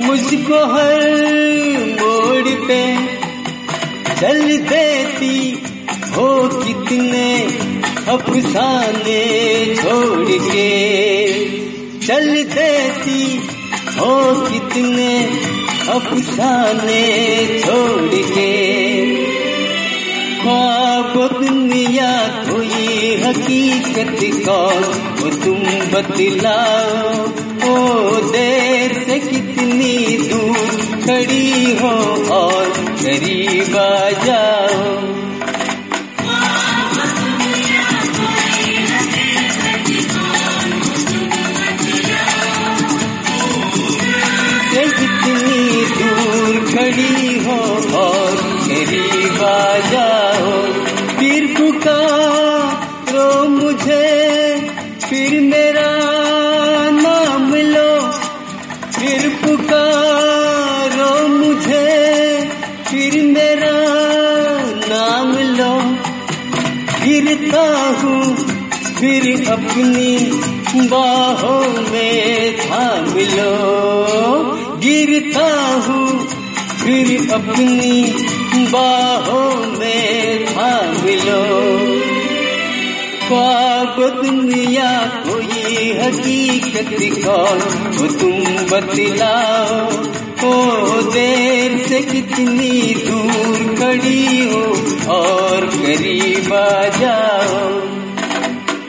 मुझको 0.05 0.65
हर 0.73 1.01
मोड़ 2.01 2.67
पे 2.67 2.95
चल 4.21 4.57
देती 4.57 5.63
हो 6.15 6.47
कितने 6.47 7.43
अफसाने 8.07 9.21
छोड़ 9.75 10.27
के। 10.29 10.69
चल 12.07 12.43
देती 12.43 13.37
हो 13.99 14.41
कितने 14.45 15.25
अफसाने 15.89 17.03
छोड़ 17.59 18.15
के। 18.15 18.51
ख्वाब 20.41 21.43
दुनिया 21.43 22.27
कोई 22.27 23.15
हकीकत 23.23 24.45
कौन 24.45 24.83
वो 25.19 25.29
तुम 25.45 25.59
बतलाओ? 25.93 27.48
ओ 27.69 28.19
देर 28.31 28.93
से 29.05 29.19
कितनी 29.19 30.17
दूर 30.27 30.67
खड़ी 31.05 31.77
हो 31.77 31.95
और 32.35 32.69
करीब 33.01 33.75
आ 33.77 34.09
जाओ। 34.25 35.18
अपनी 77.59 78.67
बाहों 78.71 79.79
में 79.79 80.45
थाम 80.45 81.07
लो। 81.19 81.39
ख्वाब 83.27 83.97
दुनिया 84.15 84.91
कोई 85.25 85.91
हकीकत 85.93 86.93
वो 87.97 88.07
तुम 88.07 88.37
बतलाओ, 88.71 89.81
ओ 90.47 91.01
देर 91.09 91.77
से 91.87 92.01
कितनी 92.01 92.71
दूर 93.07 93.75
खड़ी 93.75 94.39
हो 94.45 94.63
और 95.13 95.65
करीब 95.75 96.53
आ 96.53 96.87
जाओ। 96.97 97.67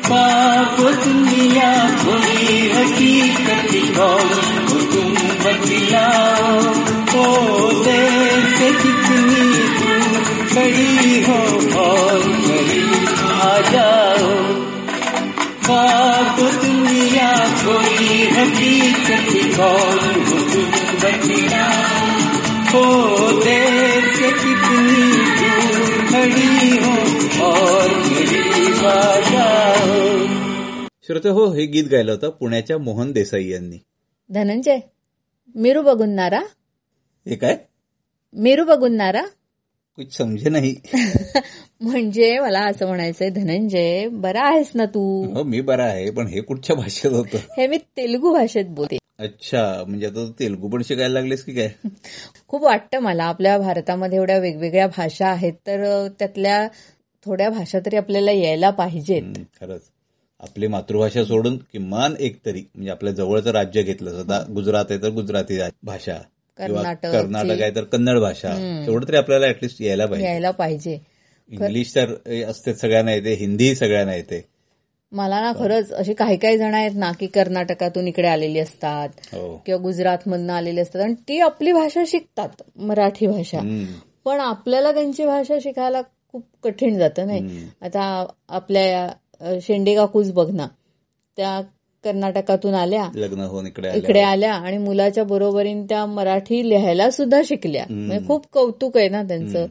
ख्वाब 0.06 0.76
दुनिया 1.04 1.72
कोई 2.04 2.70
हकीकत 2.70 3.74
वो 4.70 4.80
तुम 4.86 5.12
बतलाओ, 5.44 6.58
ओ 7.18 7.79
से 8.60 8.70
कितनी 8.72 9.44
खड़ी 10.48 11.22
हो 11.24 11.36
और 11.80 12.22
करीब 12.46 13.06
आ 13.34 13.52
जाओ। 13.70 14.32
ख्वाब 15.64 16.40
दुनिया 16.62 17.30
कोई 17.62 18.08
हकीकत 18.34 19.30
कौन 19.56 20.12
तुम 20.50 20.68
बतलाओ 21.02 22.10
ओ 22.80 22.84
देर 23.40 24.04
से 24.14 24.30
कितनी 24.32 25.06
दूर 25.38 25.96
खड़ी 26.10 26.76
हो 26.84 26.96
और 27.46 27.88
करीब 27.88 28.84
आ 28.86 29.00
जाओ। 29.30 30.28
श्रोते 31.06 31.28
हो 31.28 31.48
हे 31.52 31.66
गीत 31.66 31.88
गायलं 31.88 32.12
होतं 32.12 32.36
पुण्याच्या 32.40 32.78
मोहन 32.78 33.12
देसाई 33.12 33.48
यांनी. 33.48 33.78
धनंजय 34.30 34.78
मेरू 35.56 35.82
बघुन्नारा 35.82 36.42
हे 37.26 37.36
काय? 37.36 37.69
मेरू 38.34 38.64
बघुन्नारा? 38.64 39.22
कुछ 39.96 40.16
समजे 40.16 40.50
नाही. 40.50 40.74
म्हणजे 41.80 42.38
मला 42.38 42.60
असं 42.60 42.86
म्हणायचंय 42.86 43.30
धनंजय 43.30 44.08
बरा 44.08 44.42
आहेस 44.42 44.70
ना 44.74 44.84
तू? 44.84 45.24
हो 45.34 45.42
मी 45.42 45.60
बरा 45.60 45.84
आहे 45.84 46.10
पण 46.10 46.26
हे 46.26 46.40
कुठच्या 46.40 46.76
भाषेत 46.76 47.10
होतं? 47.10 47.38
हे 47.58 47.66
मी 47.66 47.78
तेलुगू 47.78 48.32
भाषेत 48.32 48.64
बोलते. 48.64 48.98
अच्छा 49.18 49.84
म्हणजे 49.88 50.06
आता 50.06 50.26
तू 50.26 50.32
तेलुगू 50.32 50.68
पण 50.68 50.82
शिकायला 50.82 51.14
लागलेस 51.14 51.44
की 51.44 51.52
काय? 51.52 51.68
खूप 52.48 52.62
वाटतं 52.62 52.98
मला 52.98 53.24
आपल्या 53.24 53.58
भारतामध्ये 53.58 54.18
एवढ्या 54.18 54.38
वेगवेगळ्या 54.38 54.86
भाषा 54.86 55.28
आहेत 55.28 55.52
तर 55.66 56.08
त्यातल्या 56.08 56.68
थोड्या 57.24 57.50
भाषा 57.50 57.78
तरी 57.86 57.96
आपल्याला 57.96 58.32
यायला 58.32 58.70
पाहिजेत. 58.70 59.22
हम्म, 59.22 59.42
खरंच. 59.60 59.82
आपली 60.40 60.66
मातृभाषा 60.66 61.24
सोडून 61.24 61.56
किमान 61.56 62.14
एक 62.18 62.46
तरी 62.46 62.60
म्हणजे 62.74 62.90
आपल्या 62.90 63.12
जवळचं 63.12 63.50
राज्य 63.50 63.82
घेतलं 63.82 64.44
गुजरात 64.54 64.84
आहे 64.90 65.02
तर 65.02 65.08
गुजराती 65.08 65.58
भाषा. 65.82 66.18
किंवा 66.56 66.82
कर्नाटकची. 66.82 67.18
कर्नाटक 67.18 67.62
आहे 67.62 67.74
तर 67.74 67.84
कन्नड 67.84 68.18
भाषा. 68.18 68.82
तेवढं 68.86 69.08
तरी 69.08 69.16
आपल्याला 69.16 69.46
ऍटलिस्ट 69.46 69.82
यायला 69.82 70.06
पाहिजे. 70.06 70.28
यायला 70.28 70.50
पाहिजे. 70.50 70.98
इंग्लिश 71.48 71.94
तर 71.94 72.14
असते 72.44 72.74
सगळ्यांना 72.74 73.12
येते 73.12 73.34
हिंदी 73.34 73.74
सगळ्यांना 73.74 74.14
येते. 74.14 74.44
मला 75.12 75.40
ना 75.40 75.52
खरंच 75.52 75.92
असे 75.92 76.14
काही 76.14 76.36
काही 76.36 76.58
जण 76.58 76.74
आहेत 76.74 76.90
ना 76.94 77.12
की 77.12 77.26
कर्नाटकातून 77.26 78.08
इकडे 78.08 78.28
आलेली 78.28 78.58
असतात 78.58 79.08
हो. 79.32 79.62
किंवा 79.66 79.82
गुजरातमधनं 79.82 80.52
आलेली 80.52 80.80
असतात 80.80 81.00
आणि 81.00 81.14
ती 81.14 81.40
आपली 81.40 81.72
भाषा 81.72 82.02
शिकतात 82.06 82.62
मराठी 82.76 83.26
भाषा. 83.26 83.60
पण 84.24 84.40
आपल्याला 84.40 84.92
त्यांची 84.92 85.26
भाषा 85.26 85.54
शिकायला 85.62 86.02
खूप 86.32 86.46
कठीण 86.62 86.98
जातं 86.98 87.26
नाही? 87.26 87.66
आता 87.80 88.26
आपल्या 88.48 89.08
शेंडे 89.62 89.94
काकूच 89.94 90.32
बघ 90.32 90.50
ना. 90.50 90.66
त्या 91.36 91.60
कर्नाटकातून 92.04 92.74
आल्या. 92.74 93.08
लग्न 93.14 93.40
होऊन 93.40 93.66
इकडे 93.66 93.88
आल्या. 93.88 94.00
इकडे 94.00 94.20
आल्या 94.20 94.54
आणि 94.54 94.78
मुलाच्या 94.78 95.24
बरोबरीने 95.24 95.82
त्या 95.82 96.06
मराठी 96.06 96.68
लिहायला 96.68 97.10
सुद्धा 97.10 97.40
शिकल्या. 97.44 97.84
म्हणजे 97.90 98.26
खूप 98.26 98.46
कौतुक 98.52 98.96
आहे 98.96 99.08
ना 99.08 99.22
त्यांचं. 99.22 99.66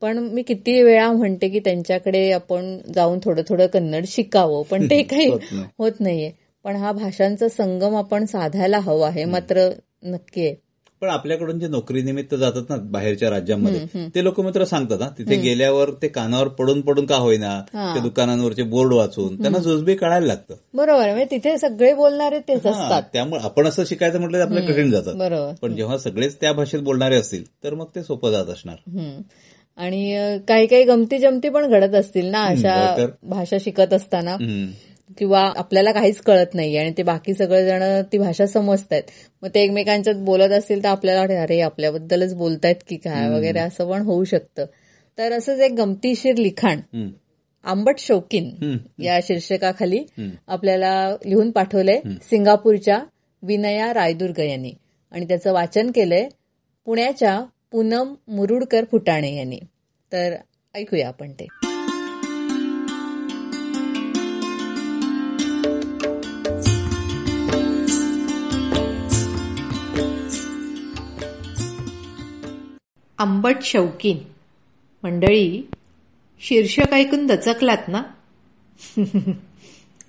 पण 0.00 0.18
मी 0.18 0.42
किती 0.42 0.82
वेळा 0.82 1.12
म्हणते 1.12 1.48
की 1.48 1.60
त्यांच्याकडे 1.60 2.32
आपण 2.32 2.78
जाऊन 2.94 3.18
थोडं 3.24 3.42
थोडं 3.48 3.66
कन्नड 3.66 4.04
शिकावं. 4.06 4.62
पण 4.62 4.86
ते 4.90 5.02
काही 5.10 5.28
होत 5.28 5.40
नाही. 5.52 5.68
होत 5.78 5.92
नाहीये. 6.00 6.32
पण 6.64 6.76
हा 6.76 6.92
भाषांचा 6.92 7.48
संगम 7.48 7.96
आपण 7.96 8.24
साधायला 8.24 8.78
हवा 8.78 9.10
हे 9.10 9.24
मात्र 9.24 9.70
नक्की 10.02 10.40
आहे. 10.40 10.65
पण 11.00 11.08
आपल्याकडून 11.08 11.58
जे 11.60 11.68
नोकरीनिमित्त 11.68 12.34
जातात 12.34 12.62
ना 12.68 12.76
बाहेरच्या 12.76 13.30
राज्यांमध्ये 13.30 14.08
ते 14.14 14.24
लोक 14.24 14.40
मात्र 14.40 14.64
सांगतात 14.64 14.98
ना 15.00 15.08
तिथे 15.08 15.36
गेल्यावर 15.36 15.90
ते 16.02 16.08
कानावर 16.08 16.48
पडून 16.48 16.80
पडून 16.80 17.06
का 17.06 17.16
होईना. 17.16 17.60
त्या 17.72 18.02
दुकानांवरचे 18.02 18.62
बोर्ड 18.62 18.92
वाचून 18.92 19.36
त्यांना 19.36 19.58
जुजबी 19.58 19.94
कळायला 19.94 20.26
लागतं. 20.26 20.54
बरोबर 20.74 21.08
म्हणजे 21.08 21.24
तिथे 21.24 21.58
सगळे 21.58 21.94
बोलणारे 21.94 22.38
तेच 22.38 22.66
असतात. 22.66 23.02
त्यामुळे 23.12 23.42
आपण 23.42 23.66
असं 23.66 23.84
शिकायचं 23.84 24.20
म्हटलं 24.20 24.38
तर 24.38 24.42
आपल्याला 24.42 24.72
कठीण 24.72 24.90
जातं. 24.90 25.18
बरोबर. 25.18 25.52
पण 25.62 25.76
जेव्हा 25.76 25.98
सगळेच 25.98 26.40
त्या 26.40 26.52
भाषेत 26.52 26.80
बोलणारे 26.80 27.16
असतील 27.16 27.44
तर 27.64 27.74
मग 27.74 27.86
ते 27.94 28.02
सोपं 28.02 28.30
जात 28.30 28.46
असणार. 28.46 28.76
आणि 29.76 30.38
काही 30.48 30.66
काही 30.66 30.84
गमती 30.84 31.18
जमती 31.18 31.48
पण 31.48 31.68
घडत 31.68 31.94
असतील 31.94 32.26
ना 32.26 32.44
अशा. 32.44 33.06
भाषा 33.22 33.56
शिकत 33.60 33.92
असताना. 33.92 34.36
किंवा 35.18 35.52
आपल्याला 35.56 35.92
काहीच 35.92 36.20
कळत 36.20 36.54
नाही 36.54 36.76
आणि 36.76 36.92
ते 36.98 37.02
बाकी 37.02 37.34
सगळेजण 37.34 38.02
ती 38.12 38.18
भाषा 38.18 38.46
समजतायत. 38.46 39.02
मग 39.42 39.48
ते 39.54 39.60
एकमेकांच्यात 39.60 40.16
बोलत 40.16 40.50
असतील 40.50 40.82
तर 40.84 40.88
आपल्याला 40.88 41.20
वाटेल 41.20 41.36
अरे 41.36 41.60
आपल्याबद्दलच 41.60 42.34
बोलतायत 42.34 42.76
की 42.88 42.96
काय? 42.96 43.28
वगैरे 43.28 43.58
असं 43.58 43.90
पण 43.90 44.02
होऊ 44.02 44.24
शकतं. 44.24 44.64
तर 45.18 45.32
असंच 45.32 45.60
एक 45.60 45.72
गमतीशीर 45.72 46.36
लिखाण. 46.36 46.80
आंबट 47.64 47.98
शौकीन. 47.98 48.76
या 48.98 49.18
शीर्षकाखाली 49.22 50.04
आपल्याला 50.46 51.16
लिहून 51.26 51.50
पाठवलंय 51.50 52.00
सिंगापूरच्या 52.22 52.98
विनया 53.42 53.94
रायदुर्ग 53.94 54.40
यांनी. 54.40 54.72
आणि 55.12 55.28
त्याचं 55.28 55.52
वाचन 55.52 55.90
केलंय 55.90 56.28
पुण्याच्या 56.84 57.40
पूनम 57.72 58.14
मुरुडकर 58.28 58.84
फुटाणे 58.90 59.36
यांनी. 59.36 59.58
तर 60.12 60.34
ऐकूया 60.74 61.08
आपण 61.08 61.32
ते. 61.32 61.46
आंबट 73.18 73.56
शौकीन. 73.62 74.18
मंडळी 75.02 75.62
शीर्षक 76.40 76.94
ऐकून 76.94 77.26
दचकलात 77.26 77.88
ना? 77.88 78.02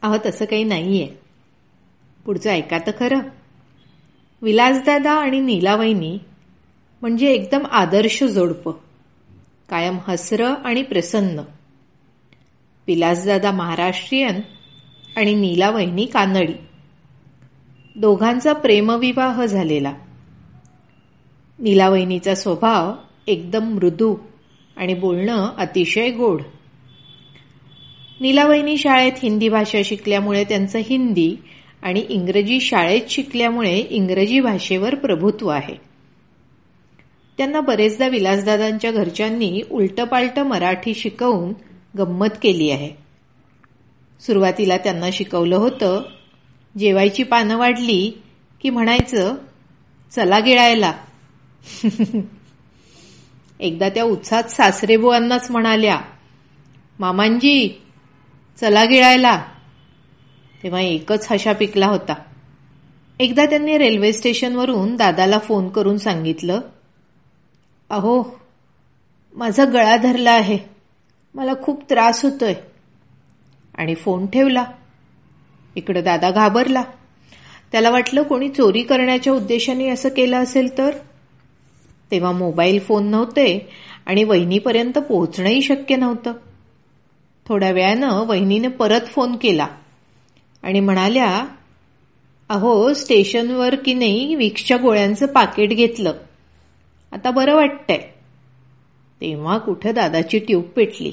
अहो 0.01 0.17
तसं 0.25 0.45
काही 0.45 0.63
नाहीये. 0.63 1.07
पुढचं 2.25 2.49
ऐका 2.49 2.77
तर 2.77 2.91
खरं. 2.99 3.19
विलासदादा 4.41 5.11
आणि 5.11 5.39
नीलावहिनी 5.39 6.19
म्हणजे 7.01 7.31
एकदम 7.31 7.65
आदर्श 7.65 8.23
जोडपं. 8.23 8.71
कायम 9.69 9.97
हसरं 10.07 10.53
आणि 10.53 10.83
प्रसन्न. 10.83 11.39
विलासदादा 12.87 13.51
महाराष्ट्रीयन 13.51 14.41
आणि 15.17 15.35
नीलावहिनी 15.35 16.05
कानडी. 16.05 16.53
दोघांचा 17.95 18.53
प्रेमविवाह 18.53 19.45
झालेला. 19.45 19.93
नीलावहिनीचा 21.59 22.35
स्वभाव 22.35 22.93
एकदम 23.27 23.73
मृदू 23.73 24.15
आणि 24.77 24.93
बोलणं 24.93 25.55
अतिशय 25.57 26.09
गोड. 26.09 26.41
नीलावहिनी 28.21 28.77
शाळेत 28.77 29.11
हिंदी 29.23 29.49
भाषा 29.49 29.77
शिकल्यामुळे 29.85 30.43
त्यांचं 30.43 30.79
हिंदी 30.79 31.35
आणि 31.81 32.05
इंग्रजी 32.09 32.59
शाळेत 32.59 33.01
शिकल्यामुळे 33.09 33.77
इंग्रजी 33.77 34.39
भाषेवर 34.39 34.95
प्रभुत्व 34.95 35.47
आहे. 35.47 35.75
त्यांना 37.37 37.61
बरेचदा 37.61 38.07
विलासदादांच्या 38.07 38.91
घरच्यांनी 38.91 39.61
उलटपालट 39.71 40.39
मराठी 40.39 40.93
शिकवून 40.93 41.53
गंमत 41.97 42.37
केली 42.43 42.69
आहे. 42.69 42.89
सुरुवातीला 44.19 44.77
त्यांना 44.77 45.09
शिकवलं 45.13 45.55
होतं 45.55 46.01
जेवायची 46.79 47.23
पानं 47.23 47.57
वाढली 47.57 48.11
की 48.61 48.69
म्हणायचं 48.69 49.35
चला 50.11 50.39
गिळायला. 50.39 50.93
एकदा 53.60 53.89
त्या 53.89 54.03
उत्साहात 54.03 54.43
सासरेबुवांनाच 54.43 55.51
म्हणाल्या 55.51 55.99
मामांजी 56.99 57.82
चला 58.58 58.86
गिळायला. 58.86 59.45
तेव्हा 60.63 60.82
एकच 60.82 61.32
हशा 61.32 61.53
पिकला 61.53 61.88
होता. 61.88 62.13
एकदा 63.19 63.45
त्यांनी 63.45 63.77
रेल्वे 63.77 64.13
स्टेशनवरून 64.13 64.95
दादाला 64.95 65.39
फोन 65.39 65.69
करून 65.69 65.97
सांगितलं 65.97 66.60
अहो 67.89 68.39
माझा 69.36 69.65
गळा 69.65 69.97
धरला 69.97 70.32
आहे 70.32 70.58
मला 71.36 71.51
खूप 71.63 71.84
त्रास 71.89 72.25
होतोय. 72.25 72.53
आणि 73.75 73.95
फोन 73.95 74.27
ठेवला. 74.27 74.65
इकडं 75.75 76.03
दादा 76.03 76.32
घाबरला. 76.32 76.84
त्याला 77.71 77.89
वाटलं 77.89 78.23
कोणी 78.23 78.49
चोरी 78.49 78.82
करण्याच्या 78.82 79.34
उद्देशाने 79.34 79.89
असं 79.89 80.10
केलं 80.10 80.43
असेल 80.43 80.77
तर? 80.77 80.89
तेव्हा 82.11 82.31
मोबाईल 82.31 82.79
फोन 82.79 83.07
नव्हते 83.07 83.69
आणि 84.05 84.23
वहिनीपर्यंत 84.23 84.97
पोहोचणंही 84.97 85.61
शक्य 85.61 85.95
नव्हतं. 85.95 86.33
थोड्या 87.45 87.71
वेळानं 87.71 88.07
वहिनीने 88.07 88.67
परत 88.67 89.01
फोन 89.01 89.35
केला 89.35 89.67
आणि 90.63 90.79
म्हणाल्या 90.79 91.45
अहो 92.49 92.93
स्टेशनवर 92.93 93.75
की 93.75 93.93
नाही 93.93 94.35
विक्सच्या 94.35 94.77
गोळ्यांचं 94.77 95.25
पाकिट 95.25 95.69
घेतलं. 95.69 96.13
आता 97.11 97.31
बरं 97.31 97.55
वाटतंय. 97.55 97.97
तेव्हा 99.21 99.57
कुठं 99.57 99.91
दादाची 99.93 100.39
ट्यूब 100.39 100.63
पेटली. 100.63 101.11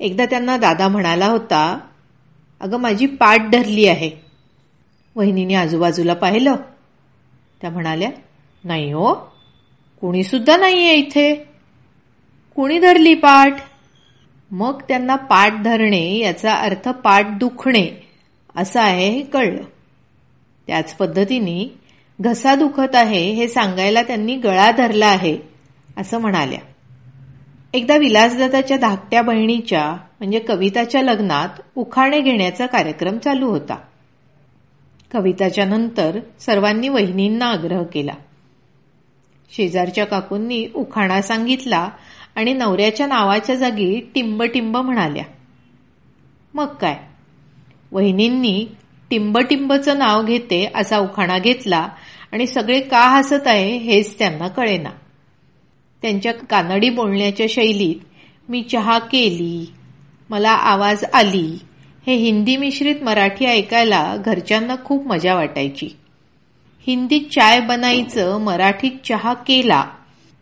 एकदा 0.00 0.26
त्यांना 0.26 0.56
दादा 0.56 0.88
म्हणाला 0.88 1.26
होता 1.26 1.78
अगं 2.60 2.76
माझी 2.76 3.06
पाठ 3.06 3.50
धरली 3.52 3.86
आहे. 3.86 4.10
वहिनीने 5.16 5.54
आजूबाजूला 5.54 6.14
पाहिलं. 6.14 6.54
त्या 7.60 7.70
म्हणाल्या 7.70 8.10
नाही 8.64 8.92
हो 8.92 9.37
कुणी 10.00 10.24
सुद्धा 10.24 10.56
नाहीये 10.56 10.94
इथे. 10.94 11.34
कुणी 12.56 12.78
धरली 12.78 13.14
पाठ? 13.14 13.56
मग 14.50 14.82
त्यांना 14.88 15.16
पाठ 15.16 15.62
धरणे 15.62 16.18
याचा 16.18 16.52
अर्थ 16.52 16.88
पाठ 16.88 17.38
दुखणे 17.38 18.06
असं 18.56 18.80
आहे 18.80 19.10
हे 19.10 19.22
कळलं. 19.22 19.62
त्याच 20.66 20.94
पद्धतीने 20.94 21.78
घसा 22.20 22.54
दुखत 22.54 22.94
आहे 22.94 23.30
हे 23.30 23.48
सांगायला 23.48 24.02
त्यांनी 24.02 24.36
गळा 24.36 24.70
धरला 24.70 25.06
आहे 25.06 25.38
असं 25.96 26.18
म्हणाल्या. 26.18 26.58
एकदा 27.74 27.96
विलासदत्ताच्या 27.96 28.76
धाकट्या 28.76 29.22
बहिणीच्या 29.22 29.92
म्हणजे 29.92 30.38
कविताच्या 30.38 31.02
लग्नात 31.02 31.48
उखाणे 31.76 32.20
घेण्याचा 32.20 32.66
कार्यक्रम 32.66 33.18
चालू 33.18 33.46
होता. 33.46 33.76
कविताच्या 35.12 35.64
नंतर 35.64 36.18
सर्वांनी 36.40 36.88
वहिनींना 36.88 37.46
आग्रह 37.46 37.82
केला. 37.82 38.12
शेजारच्या 39.56 40.04
काकूंनी 40.04 40.66
उखाणा 40.74 41.22
सांगितला 41.22 41.88
आणि 42.36 42.52
नवऱ्याच्या 42.52 43.06
नावाच्या 43.06 43.54
जागी 43.54 44.00
टिंब 44.14 44.42
टिंब 44.42 44.76
म्हणाल्या. 44.76 45.24
मग 46.54 46.66
काय? 46.66 46.96
वहिनींनी 47.92 48.66
टिंबटिंबचं 49.10 49.98
नाव 49.98 50.22
घेते 50.22 50.70
असा 50.74 50.98
उखाणा 50.98 51.38
घेतला 51.38 51.88
आणि 52.32 52.46
सगळे 52.46 52.80
का 52.80 53.08
हसत 53.08 53.46
आहे 53.46 53.76
हेच 53.76 54.18
त्यांना 54.18 54.48
कळेना. 54.48 54.90
त्यांच्या 56.02 56.32
कानडी 56.32 56.90
बोलण्याच्या 56.90 57.46
शैलीत 57.48 57.96
मी 58.48 58.62
चहा 58.62 58.98
केली 58.98 59.72
मला 60.30 60.50
आवाज 60.50 61.04
आली 61.04 61.58
हे 62.06 62.14
हिंदी 62.14 62.56
मिश्रित 62.56 63.02
मराठी 63.02 63.46
ऐकायला 63.46 64.16
घरच्यांना 64.16 64.76
खूप 64.84 65.06
मजा 65.06 65.34
वाटायची. 65.34 65.88
हिंदीत 66.88 67.20
चाय 67.20 67.60
बनायचं 67.60 68.40
मराठीत 68.40 68.90
चहा 69.04 69.34
केला 69.34 69.84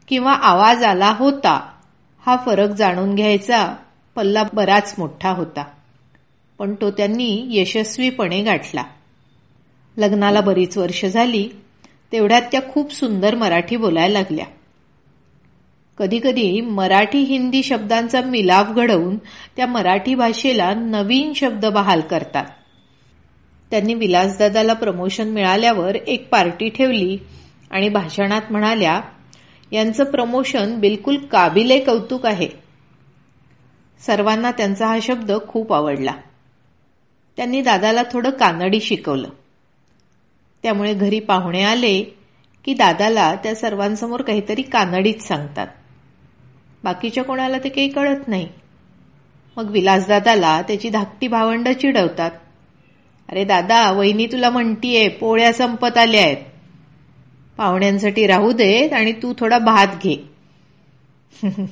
किंवा 0.09 0.33
आवाज 0.33 0.85
आला 0.85 1.15
होता 1.19 1.73
हा 2.27 2.37
फरक 2.47 2.69
जाणून 2.69 3.15
घ्यायचा. 3.15 3.77
पल्ला 4.17 4.43
बराच 4.55 4.95
मोठा 4.99 5.31
होता. 5.31 5.65
पण 6.59 6.75
तो 6.75 6.91
त्यांनी 6.91 7.47
यशस्वीपणे 7.51 8.43
गाठला. 8.43 8.85
लग्नाला 9.97 10.41
बरीच 10.41 10.79
वर्ष 10.79 11.05
झाली 11.05 11.49
तेवढ्यात 12.13 12.43
त्या 12.43 12.61
खूप 12.73 12.93
सुंदर 12.93 13.35
मराठी 13.35 13.77
बोलायला 13.77 14.19
लागल्या. 14.19 14.47
कधीकधी 15.99 16.61
मराठी 16.61 17.19
हिंदी 17.19 17.63
शब्दांचा 17.63 18.21
मिलाप 18.21 18.75
घडवून 18.75 19.17
त्या 19.57 19.67
मराठी 19.67 20.15
भाषेला 20.15 20.75
नवीन 20.75 21.33
शब्द 21.33 21.67
बहाल 21.67 22.01
करतात. 22.01 22.45
त्यांनी 23.71 23.95
विलासदादाला 23.95 24.73
प्रमोशन 24.73 25.29
मिळाल्यावर 25.29 25.95
एक 25.95 26.29
पार्टी 26.29 26.69
ठेवली 26.69 27.19
आणि 27.71 27.89
भाषणात 27.89 28.43
म्हणाल्या 28.51 29.01
यांचं 29.73 30.05
प्रमोशन 30.05 30.81
बिलकुल 30.81 31.17
काबिले 31.17 31.81
कौतुक 31.81 32.27
आहे. 32.27 32.49
सर्वांना 34.07 34.51
त्यांचा 34.51 34.87
हा 34.87 34.99
शब्द 35.03 35.33
खूप 35.49 35.73
आवडला. 35.73 36.13
त्यांनी 37.37 37.63
दादाला 37.63 38.03
थोडं 38.13 38.31
कानडी 38.31 38.81
शिकवलं. 38.81 39.29
त्यामुळे 40.63 40.95
घरी 40.95 41.21
पाहुणे 41.21 41.63
आले 41.63 42.03
की 42.65 42.75
दादाला 42.75 43.35
त्या 43.35 43.55
सर्वांसमोर 43.55 44.23
काहीतरी 44.23 44.63
कानडीत 44.63 45.23
सांगतात. 45.23 45.67
बाकीच्या 46.85 47.25
कोणाला 47.25 47.59
ते 47.59 47.69
काही 47.69 47.89
कळत 47.89 48.29
नाही. 48.29 48.49
मग 49.57 49.71
विलासदादाला 49.71 50.63
त्याची 50.63 50.89
धाकटी 50.89 51.29
भावंड 51.29 51.69
चिडवतात. 51.69 52.31
अरे 53.29 53.45
दादा 53.45 53.91
वहिनी 53.91 54.27
तुला 54.27 54.51
म्हणतीये 54.51 55.09
पोळ्या 55.09 55.53
संपत 55.53 55.99
आल्या 55.99 56.23
आहेत. 56.23 56.37
पाहुण्यांसाठी 57.57 58.27
राहू 58.27 58.53
देत 58.53 58.93
आणि 58.93 59.13
तू 59.13 59.35
थोडा 59.39 59.59
भात 59.59 59.87
घे. 60.05 60.17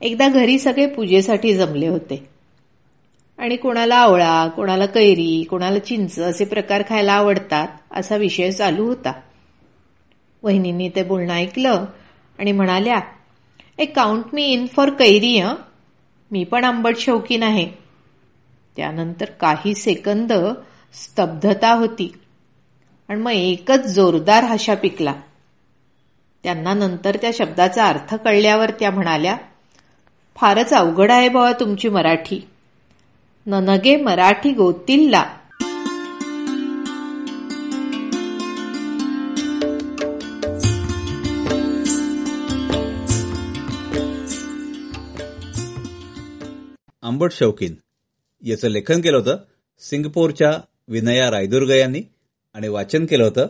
एकदा 0.00 0.28
घरी 0.28 0.58
सगळे 0.58 0.86
पूजेसाठी 0.86 1.54
जमले 1.54 1.88
होते. 1.88 2.28
आणि 3.38 3.56
कोणाला 3.56 3.96
आवळा 3.96 4.48
कोणाला 4.48 4.86
कैरी 4.86 5.42
कोणाला 5.42 5.78
चिंच 5.78 6.18
असे 6.18 6.44
प्रकार 6.44 6.82
खायला 6.88 7.12
आवडतात 7.12 7.68
असा 7.90 8.16
विषय 8.16 8.50
चालू 8.50 8.86
होता. 8.86 9.12
वहिनींनी 10.42 10.88
ते 10.88 11.02
बोलणं 11.02 11.32
ऐकलं 11.32 11.84
आणि 12.38 12.52
म्हणाल्या 12.52 13.00
ए 13.78 13.84
काउंट 13.84 14.24
मी 14.32 14.44
इन 14.44 14.66
फॉर 14.66 14.90
कैरी 14.90 15.38
हं. 15.38 15.54
मी 16.30 16.44
पण 16.44 16.64
आंबट 16.64 16.96
शौकीन 16.96 17.42
आहे 17.42 17.85
त्यानंतर 18.76 19.24
काही 19.24 19.74
सेकंद 19.74 20.32
स्तब्धता 20.94 21.74
होती. 21.74 22.12
आणि 23.08 23.20
मग 23.20 23.30
एकच 23.30 23.80
जोरदार 23.80 24.44
हशा 24.44 24.74
पिकला. 24.74 25.14
त्यांना 26.42 26.74
नंतर 26.74 27.16
त्या 27.16 27.30
शब्दाचा 27.34 27.86
अर्थ 27.86 28.14
कळल्यावर 28.14 28.70
त्या 28.70 28.90
म्हणाल्या 28.90 29.36
फारच 30.36 30.72
अवघड 30.72 31.10
आहे 31.10 31.28
बाबा 31.28 31.52
तुमची 31.52 31.88
मराठी. 31.88 32.48
ननगे 33.46 33.96
मराठी 33.96 34.52
गोतिल्ला. 34.52 35.24
आंबट 47.02 47.32
शौकीन. 47.32 47.74
याचं 48.42 48.68
लेखन 48.68 49.00
केलं 49.00 49.16
होतं 49.16 49.36
सिंगपूरच्या 49.78 50.52
विनया 50.88 51.30
रायदुर्ग 51.30 51.70
यांनी 51.70 52.02
आणि 52.54 52.68
वाचन 52.68 53.06
केलं 53.06 53.24
होतं 53.24 53.46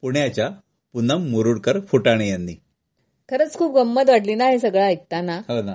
पुण्याच्या 0.00 0.48
पूनम 0.92 1.28
मुरुडकर 1.28 1.80
फुटाणे 1.80 2.28
यांनी. 2.28 2.54
खरंच 3.30 3.54
खूप 3.54 3.74
गंमत 3.74 4.10
वाटली 4.10 4.34
ना 4.34 4.44
हे 4.44 4.58
सगळं 4.58 4.82
ऐकताना. 4.82 5.36
हो 5.48 5.62
ना. 5.62 5.74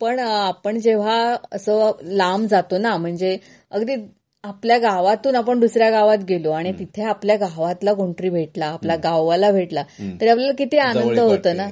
पण 0.00 0.18
आपण 0.18 0.78
जेव्हा 0.80 1.36
असं 1.52 1.90
लांब 2.02 2.46
जातो 2.46 2.78
ना 2.78 2.96
म्हणजे 2.96 3.38
अगदी 3.70 3.94
आपल्या 4.42 4.78
गावातून 4.78 5.36
आपण 5.36 5.60
दुसऱ्या 5.60 5.90
गावात 5.90 6.18
गेलो 6.28 6.50
आणि 6.50 6.72
तिथे 6.72 7.02
आपल्या 7.02 7.36
गावातला 7.36 7.92
कोणतरी 7.92 8.30
भेटला 8.30 8.66
आपला 8.66 8.96
गाववाला 8.96 9.50
भेटला 9.50 9.82
तरी 10.20 10.28
आपल्याला 10.28 10.52
किती 10.52 10.78
आनंद 10.78 11.18
होतो 11.18 11.52
ना. 11.52 11.68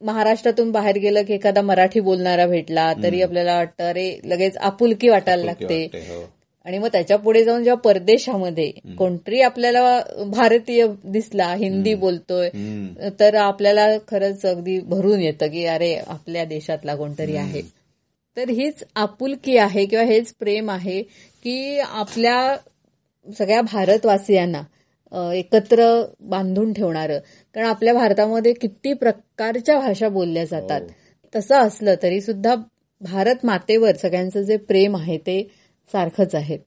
महाराष्ट्रातून 0.00 0.70
बाहेर 0.72 0.98
गेलं 0.98 1.22
की 1.22 1.34
एखादा 1.34 1.62
मराठी 1.62 2.00
बोलणारा 2.00 2.46
भेटला 2.46 2.92
तरी 3.02 3.22
आपल्याला 3.22 3.56
वाटतं 3.56 3.84
अरे 3.84 4.20
लगेच 4.24 4.56
आपुलकी 4.56 5.08
वाटायला 5.08 5.44
लागते. 5.44 5.84
हो. 5.94 6.22
आणि 6.64 6.78
मग 6.78 6.88
त्याच्या 6.92 7.16
पुढे 7.16 7.44
जाऊन 7.44 7.64
जेव्हा 7.64 7.80
परदेशामध्ये 7.80 8.70
कोणतरी 8.98 9.40
आपल्याला 9.40 10.00
भारतीय 10.26 10.86
दिसला 11.04 11.54
हिंदी 11.54 11.94
बोलतोय. 11.94 12.48
तर 13.20 13.34
आपल्याला 13.34 13.86
खरंच 14.08 14.46
अगदी 14.46 14.78
भरून 14.80 15.20
येतं 15.20 15.46
की 15.46 15.64
अरे 15.64 15.94
आपल्या 15.94 16.44
देशातला 16.44 16.96
कोणतरी 16.96 17.36
आहे. 17.36 17.62
तर 18.36 18.50
हीच 18.50 18.84
आपुलकी 18.96 19.56
आहे 19.56 19.86
किंवा 19.86 20.04
हेच 20.04 20.34
प्रेम 20.34 20.70
आहे 20.70 21.02
की 21.44 21.78
आपल्या 21.78 22.56
सगळ्या 23.38 23.62
भारतवासियांना 23.62 24.62
एकत्र 25.12 26.04
बांधून 26.20 26.72
ठेवणारं. 26.72 27.18
कारण 27.54 27.66
आपल्या 27.66 27.94
भारतामध्ये 27.94 28.52
किती 28.52 28.92
प्रकारच्या 28.92 29.78
भाषा 29.78 30.08
बोलल्या 30.08 30.44
जातात. 30.44 30.80
तसं 31.36 31.54
असलं 31.54 31.94
तरी 32.02 32.20
सुद्धा 32.20 32.54
भारत 33.00 33.34
मातेवर 33.44 33.96
सगळ्यांचं 33.96 34.42
जे 34.42 34.56
प्रेम 34.56 34.96
आहे 34.96 35.18
ते 35.18 35.50
सारखंच 35.92 36.34
आहे. 36.34 36.58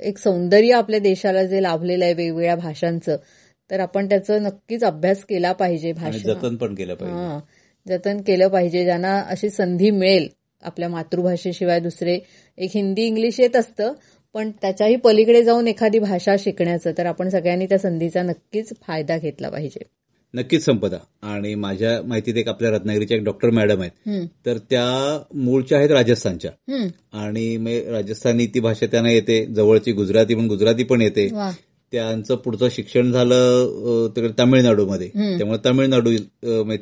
एक 0.00 0.18
सौंदर्य 0.18 0.72
आपल्या 0.72 1.00
देशाला 1.00 1.44
जे 1.44 1.62
लाभलेलं 1.62 2.04
आहे 2.04 2.14
वेगवेगळ्या 2.14 2.56
भाषांचं 2.56 3.16
तर 3.70 3.80
आपण 3.80 4.08
त्याचं 4.08 4.42
नक्कीच 4.42 4.84
अभ्यास 4.84 5.24
केला 5.24 5.52
पाहिजे 5.52 5.92
भाषा 5.92 6.34
जतन 6.34 6.56
पण 6.56 6.74
केलं 6.74 6.94
पाहिजे. 6.94 7.18
हा. 7.18 7.40
जतन 7.88 8.20
केलं 8.20 8.48
पाहिजे 8.48 8.84
ज्यांना 8.84 9.20
अशी 9.20 9.50
संधी 9.50 9.90
मिळेल 9.90 10.28
आपल्या 10.62 10.88
मातृभाषेशिवाय 10.88 11.80
दुसरे 11.80 12.18
एक 12.58 12.70
हिंदी 12.74 13.02
इंग्लिश 13.02 13.40
येत 13.40 13.56
असतं 13.56 13.92
पण 14.38 14.50
त्याच्याही 14.50 14.96
पलीकडे 14.96 15.44
जाऊन 15.44 15.68
एखादी 15.68 15.98
भाषा 15.98 16.36
शिकण्याचं 16.38 16.90
तर 16.98 17.06
आपण 17.06 17.28
सगळ्यांनी 17.28 17.66
त्या 17.66 17.78
संधीचा 17.78 18.22
नक्कीच 18.22 18.72
फायदा 18.86 19.18
घेतला 19.18 19.48
पाहिजे. 19.48 19.82
नक्कीच 20.34 20.64
संपदा. 20.64 20.96
आणि 21.22 21.54
माझ्या 21.54 22.02
माहितीत 22.02 22.34
एक 22.34 22.48
आपल्या 22.48 22.70
रत्नागिरीच्या 22.70 23.16
एक 23.16 23.24
डॉक्टर 23.24 23.50
मॅडम 23.50 23.80
आहेत. 23.80 23.90
तर 24.46 24.58
त्या 24.70 25.18
मूळच्या 25.34 25.78
आहेत 25.78 25.90
राजस्थानच्या. 25.90 26.50
आणि 27.12 27.56
राजस्थानी 27.90 28.46
ती 28.46 28.60
भाषा 28.60 28.86
त्यांना 28.86 29.10
येते 29.10 29.46
जवळची 29.46 29.92
गुजराती 29.92 30.34
पण 30.34 30.46
गुजराती 30.46 30.84
पण 30.84 31.02
येते. 31.02 31.28
त्यांचं 31.92 32.36
पुढचं 32.36 32.68
शिक्षण 32.70 33.10
झालं 33.12 34.08
तिकडे 34.16 34.32
तामिळनाडूमध्ये. 34.38 35.08
त्यामुळे 35.38 35.58
तामिळनाडू 35.64 36.10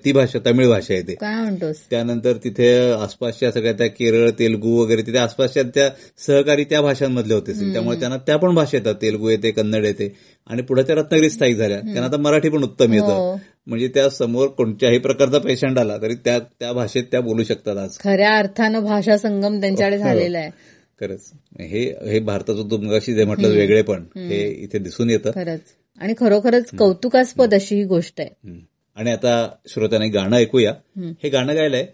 ती 0.05 0.12
भाषा 0.12 0.38
तमिळ 0.47 0.69
भाषा 0.69 0.95
येते 0.95 1.14
काय 1.14 1.35
म्हणतोस? 1.35 1.77
त्यानंतर 1.90 2.37
तिथे 2.45 2.69
आसपासच्या 2.92 3.51
सगळ्या 3.53 3.73
त्या 3.73 3.87
केरळ 3.88 4.31
तेलगू 4.38 4.77
वगैरे 4.81 5.03
तिथे 5.03 5.19
आसपासच्या 5.19 5.62
त्या 5.75 5.88
सहकारी 6.27 6.64
त्या 6.64 6.81
भाषांमधले 6.83 7.35
होते. 7.35 7.53
त्यामुळे 7.73 7.99
त्यांना 8.01 8.16
त्या 8.27 8.37
पण 8.37 8.55
भाषा 8.55 8.77
येतात. 8.77 8.95
तेलगू 9.03 9.29
येते 9.29 9.51
कन्नड 9.51 9.85
येते. 9.85 10.14
आणि 10.47 10.62
पुढे 10.62 10.83
त्या 10.83 10.97
रत्नागिरीत 10.97 11.31
स्थायिक 11.31 11.57
झाल्या. 11.57 11.79
त्यांना 11.79 12.05
आता 12.05 12.16
मराठी 12.16 12.49
पण 12.49 12.62
उत्तम 12.64 12.92
येतं. 12.92 13.07
हो. 13.07 13.37
म्हणजे 13.66 13.88
त्या 13.95 14.09
समोर 14.11 14.47
कोणत्याही 14.49 14.99
प्रकारचा 14.99 15.38
पेशंट 15.38 15.79
आला 15.79 15.97
तरी 16.03 16.14
त्या 16.25 16.38
त्या 16.38 16.73
भाषेत 16.73 17.05
त्या 17.11 17.21
बोलू 17.21 17.45
शकतात 17.45 17.77
आज. 17.77 17.97
खऱ्या 18.01 18.37
अर्थानं 18.38 18.85
भाषा 18.85 19.16
संगम 19.19 19.61
त्यांच्याकडे 19.61 19.99
झालेला 19.99 20.38
आहे. 20.38 20.51
खरंच. 21.00 21.30
हे 21.61 21.94
हे 22.11 22.20
भारताचं 22.20 22.70
तुमगाशी 22.70 23.14
जे 23.14 23.24
म्हटलं 23.24 23.48
वेगळे 23.48 23.82
पण 23.82 24.02
हे 24.02 24.50
इथे 24.50 24.78
दिसून 24.78 25.11
येतं. 25.11 25.30
खरंच. 25.30 25.61
आणि 26.00 26.14
खरोखरच 26.18 26.70
कौतुकास्पद 26.78 27.54
अशी 27.54 27.74
ही 27.74 27.85
गोष्ट 27.85 28.20
आहे. 28.20 28.50
आणि 28.94 29.11
आता 29.11 29.50
श्रोत्यांनी 29.68 30.09
गाणं 30.09 30.37
ऐकूया. 30.37 30.74
हे 31.22 31.28
गाणं 31.28 31.56
गायलंय 31.56 31.87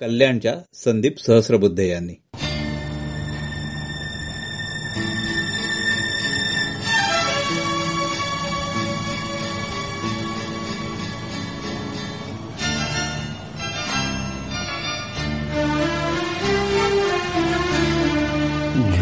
कल्याणच्या 0.00 0.60
संदीप 0.74 1.18
सहस्रबुद्धे 1.18 1.88
यांनी. 1.88 2.14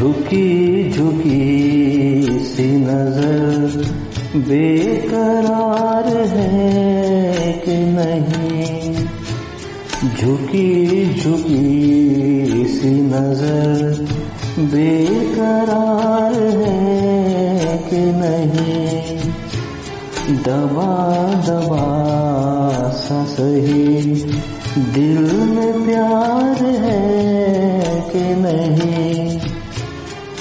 झुकी 0.01 0.91
झुकी 0.91 1.41
सी 2.45 2.67
नज़र 2.77 3.73
बेकरार 4.37 6.07
है 6.27 7.53
कि 7.65 7.77
नहीं? 7.97 8.93
झुकी 10.17 10.71
झुकी 11.15 12.65
सी 12.69 12.91
नज़र 12.91 14.07
बेकरार 14.73 16.35
है 16.35 17.79
कि 17.91 18.03
नहीं? 18.23 19.17
दबा 20.37 20.93
दबा 21.49 21.85
सा 22.91 23.25
सही 23.25 24.05
दिल 24.95 25.31
में 25.33 25.87
प्यार 25.87 26.65
है 26.65 27.01
कि 28.13 28.25
नहीं? 28.41 28.90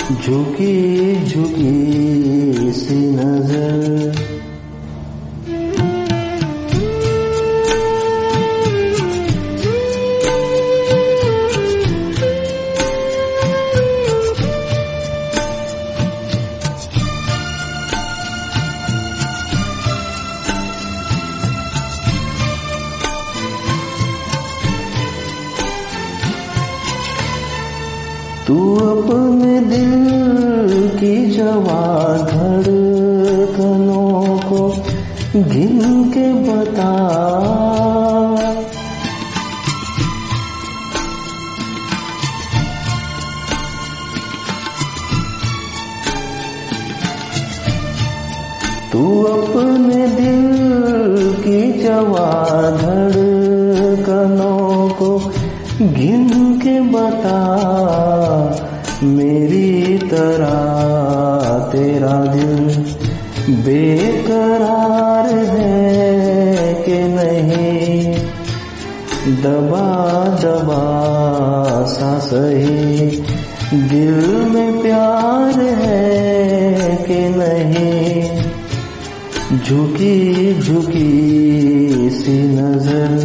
झुकी 0.09 1.25
झुकी 1.25 2.71
सी 2.73 2.95
नजर 3.15 3.48
गिन 35.43 36.03
के 36.11 36.27
बता। 36.45 36.91
तू 48.91 49.03
अपने 49.23 50.07
दिल 50.07 50.41
की 51.43 51.83
जवा 51.83 52.31
धड़कनों 52.81 54.89
को 54.89 55.11
गिन 55.81 56.59
के 56.59 56.79
बता। 56.79 57.39
मेरी 59.03 59.97
तरह 59.97 61.69
तेरा 61.71 62.25
दिल 62.25 62.55
बेकरार 63.65 64.78
दबा 69.43 69.85
दबा 70.43 70.83
सा 71.85 72.19
सही 72.19 73.05
दिल 73.73 74.19
में 74.53 74.81
प्यार 74.81 75.59
है 75.59 76.97
कि 77.07 77.19
नहीं? 77.37 78.23
झुकी 79.59 80.59
झुकी 80.61 82.09
सी 82.09 82.37
नजर 82.47 83.18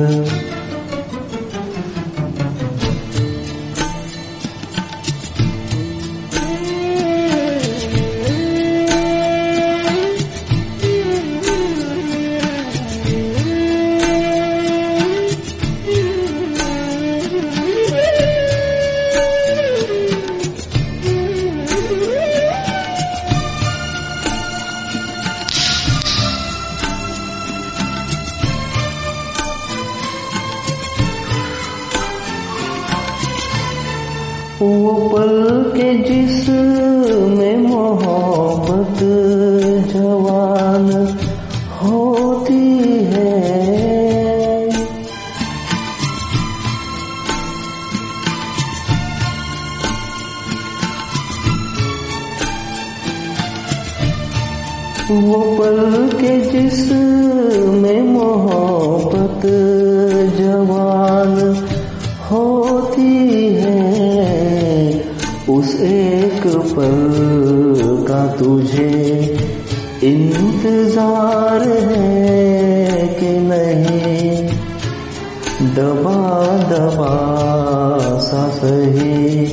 दबा 76.84 78.18
सा 78.20 78.48
सही 78.48 79.46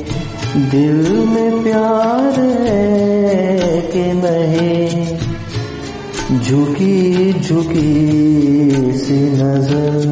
दिल 0.72 1.26
में 1.26 1.64
प्यार 1.64 2.40
है 2.40 3.82
कि 3.82 4.04
नहीं। 4.14 5.18
झुकी 6.40 7.34
झुकी 7.40 7.94
सी 8.98 9.20
नजर 9.32 10.11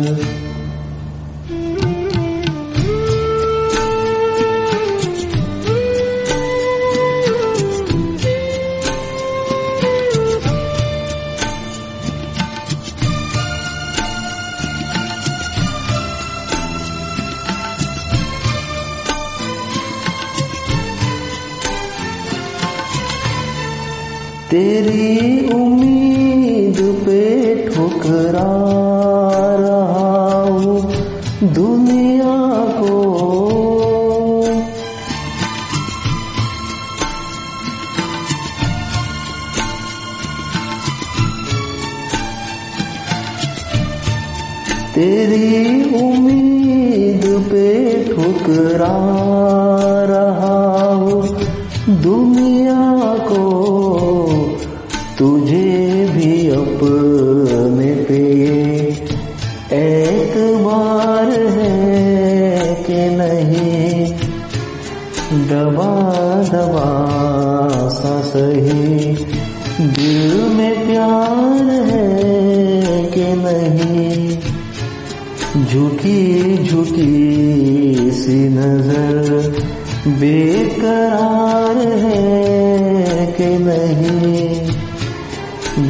कि 83.40 83.58
नहीं। 83.58 84.68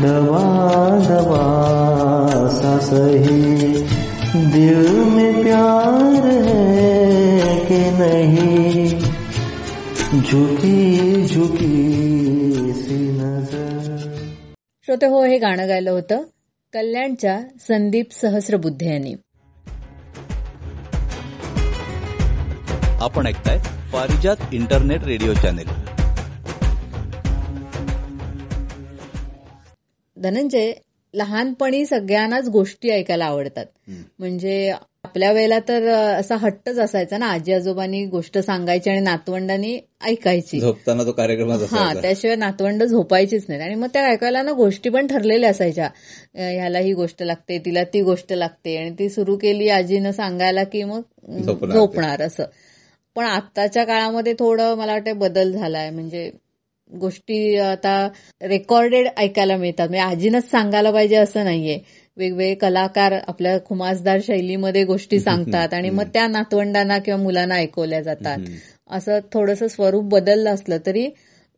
दबा 0.01 0.99
दबा 1.09 2.49
सा 2.49 2.79
सही 2.79 3.71
दिल 4.51 4.91
में 4.91 5.43
प्यार 5.43 6.25
है 6.29 7.65
कि 7.65 7.91
नहीं। 7.91 8.99
झुकी 10.21 11.25
झुकी 11.25 11.93
सी 12.73 12.95
नजर। 12.95 13.97
श्रोते 14.85 15.05
हो 15.05 15.23
हे 15.23 15.37
गाणं 15.37 15.69
गायलं 15.69 15.91
होतं. 15.91 16.19
कल्याणच्या 16.73 17.39
संदीप 17.59 18.07
सहस्रबुद्धे 18.11 18.89
यांनी. 18.89 19.13
आपण 23.01 23.27
ऐकताय 23.27 23.57
Parijat 23.93 24.35
internet 24.53 25.03
radio 25.03 25.33
channel. 25.33 25.88
Dhananjay 30.19 30.73
लहानपणी 31.13 31.85
सगळ्यांनाच 31.85 32.47
गोष्टी 32.49 32.89
ऐकायला 32.89 33.25
आवडतात. 33.25 33.65
म्हणजे 34.19 34.73
आपल्या 35.03 35.31
वेळेला 35.31 35.59
तर 35.67 35.87
असा 35.89 36.35
हट्टच 36.35 36.79
असायचा 36.79 37.17
ना 37.17 37.25
आजी 37.25 37.53
आजोबांनी 37.53 38.05
गोष्ट 38.05 38.37
सांगायची 38.37 38.89
आणि 38.89 38.99
नातवंडांनी 38.99 39.79
ऐकायची. 40.01 40.59
झोपताना 40.59 41.03
तो 41.03 41.11
कार्यक्रमच 41.11 41.63
हा 41.71 41.93
त्याशिवाय 42.01 42.35
नातवंड 42.35 42.83
झोपायचीच 42.83 43.45
नाहीत. 43.47 43.63
आणि 43.63 43.75
मग 43.75 43.87
त्या 43.93 44.05
ऐकायला 44.05 44.41
ना 44.41 44.51
गोष्टी 44.51 44.89
पण 44.89 45.07
ठरलेल्या 45.07 45.49
असायच्या. 45.49 45.89
ह्याला 46.35 46.79
ही 46.79 46.93
गोष्ट 46.93 47.23
लागते 47.23 47.59
तिला 47.65 47.83
ती 47.83 48.01
गोष्ट 48.01 48.33
लागते 48.33 48.77
आणि 48.77 48.89
ती 48.99 49.09
सुरू 49.09 49.37
केली 49.37 49.69
आजीनं 49.69 50.11
सांगायला 50.11 50.63
की 50.63 50.83
मग. 50.83 51.01
झोपणार 51.73 52.21
असं. 52.21 52.43
पण 53.15 53.23
आत्ताच्या 53.23 53.83
काळामध्ये 53.83 54.33
थोडं 54.39 54.75
मला 54.75 54.91
वाटतं 54.91 55.17
बदल 55.19 55.51
झालाय. 55.51 55.89
म्हणजे 55.89 56.31
गोष्टी 56.93 57.57
आता 57.57 58.09
रेकॉर्डेड 58.41 59.07
ऐकायला 59.17 59.57
मिळतात. 59.57 59.89
म्हणजे 59.89 60.03
आजीनंच 60.03 60.51
सांगायला 60.51 60.91
पाहिजे 60.91 61.15
असं 61.15 61.43
नाहीये. 61.43 61.79
वेगवेगळे 62.17 62.55
कलाकार 62.55 63.13
आपल्या 63.27 63.57
खुमासदार 63.65 64.19
शैलीमध्ये 64.27 64.83
गोष्टी 64.83 65.19
सांगतात 65.19 65.73
आणि 65.73 65.89
मग 65.89 66.03
त्या 66.03 66.27
नातवंडांना 66.27 66.97
किंवा 66.99 67.23
मुलांना 67.23 67.55
ऐकवल्या 67.55 68.01
जातात. 68.01 68.37
असं 68.89 69.19
थोडंसं 69.33 69.67
स्वरूप 69.67 70.03
बदललं 70.03 70.53
असलं 70.53 70.77
तरी 70.85 71.09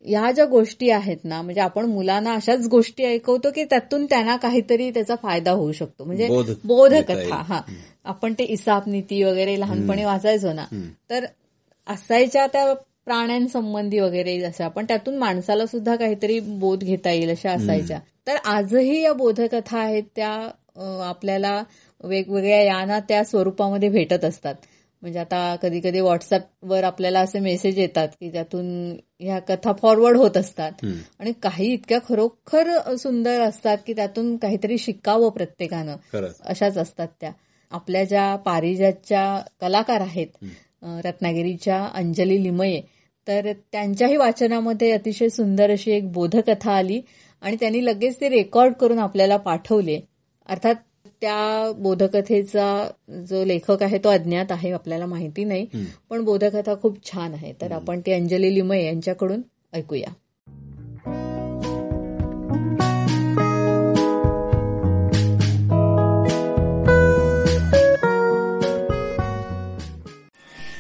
ह्या 0.06 0.32
ज्या 0.32 0.46
गोष्टी 0.46 0.90
आहेत 0.90 1.18
ना 1.24 1.42
म्हणजे 1.42 1.62
आपण 1.62 1.86
मुलांना 1.86 2.34
अशाच 2.34 2.68
गोष्टी 2.68 3.04
ऐकवतो 3.04 3.52
की 3.52 3.64
त्यातून 3.64 4.06
त्यांना 4.06 4.36
काहीतरी 4.38 4.92
त्याचा 4.92 5.16
फायदा 5.16 5.52
होऊ 5.52 5.72
शकतो. 5.72 6.04
म्हणजे 6.04 6.28
बोधकथा. 6.66 7.36
हा. 7.36 7.62
आपण 8.06 8.34
ते 8.34 8.44
इसाप 8.44 8.84
नीती 8.88 9.24
वगैरे 9.24 9.60
लहानपणी 9.60 10.04
वाचायचो 10.04 10.54
ना 10.54 10.66
तर 11.10 11.26
असायच्या 11.88 12.48
त्या 12.48 12.74
प्राण्यांसंबंधी 13.12 14.00
वगैरे 14.00 14.42
अशा 14.44 14.68
पण 14.68 14.86
त्यातून 14.88 15.16
माणसाला 15.18 15.66
सुद्धा 15.66 15.96
काहीतरी 15.96 16.40
बोध 16.40 16.84
घेता 16.84 17.12
येईल 17.12 17.30
अशा 17.30 17.52
असायच्या. 17.52 18.00
तर 18.28 18.36
आजही 18.36 19.02
या 19.04 19.14
बोधकथा 19.14 19.80
आहेत 19.80 20.04
त्या 20.16 20.30
आपल्याला 21.06 21.64
वेगवेगळ्या 22.04 22.62
याना 22.64 23.00
त्या 23.00 23.24
स्वरूपामध्ये 23.24 23.90
भेटत 23.90 24.26
असतात. 24.26 24.56
म्हणजे 25.02 25.20
आता 25.20 25.56
कधी 25.56 25.80
कधी 25.80 26.00
व्हॉट्सअपवर 26.00 26.84
आपल्याला 26.84 27.20
असे 27.20 27.40
मेसेज 27.40 27.80
येतात 27.80 28.08
की 28.20 28.32
त्यातून 28.32 28.96
ह्या 29.20 29.40
कथा 29.40 29.72
फॉरवर्ड 29.82 30.18
होत 30.18 30.38
असतात. 30.38 30.72
आणि 31.20 31.34
काही 31.44 31.74
इतक्या 31.74 32.00
खरोखर 32.10 32.96
सुंदर 32.96 33.42
असतात 33.42 33.78
की 33.88 33.94
त्यातून 33.94 34.36
काहीतरी 34.38 34.78
शिकावं 34.78 35.30
प्रत्येकानं. 35.30 35.96
अशाच 36.46 36.78
असतात 36.78 37.08
त्या. 37.22 37.32
आपल्या 37.72 38.04
ज्या 38.04 38.36
पारिजातच्या 38.36 39.42
कलाकार 39.62 40.02
आहेत 40.02 40.28
रत्नागिरीच्या 41.06 41.84
अंजली 41.94 42.44
लिमये 42.44 42.82
तर 43.28 43.52
त्यांच्याही 43.72 44.16
वाचनामध्ये 44.16 44.92
अतिशय 44.92 45.30
सुंदर 45.30 45.72
अशी 45.72 45.92
एक 45.92 46.12
बोधकथा 46.12 46.72
आली 46.72 47.02
आणि 47.42 47.56
त्यांनी 47.60 47.86
लगेच 47.86 48.22
ते 48.22 48.30
रेकॉर्ड 48.30 48.74
करून 48.74 49.00
आपल्याला 49.00 49.38
पाठवले. 49.38 50.00
अर्थात 50.50 50.76
त्या 51.22 51.72
बोधकथेचा 51.72 52.92
जो 53.30 53.46
लेखक 53.46 53.84
आहे 53.84 53.98
तो 53.98 54.10
अज्ञात 54.10 54.46
आहे 54.50 54.72
आपल्याला 54.72 55.06
माहिती 55.06 55.44
नाही. 55.44 55.68
पण 56.10 56.24
बोधकथा 56.24 56.74
खूप 56.82 57.06
छान 57.06 57.34
आहे. 57.34 57.54
तर 57.62 57.72
आपण 57.72 58.00
ती 58.00 58.12
अंजली 58.12 58.54
लिमये 58.54 58.86
यांच्याकडून 58.86 59.42
ऐकूया. 59.74 60.14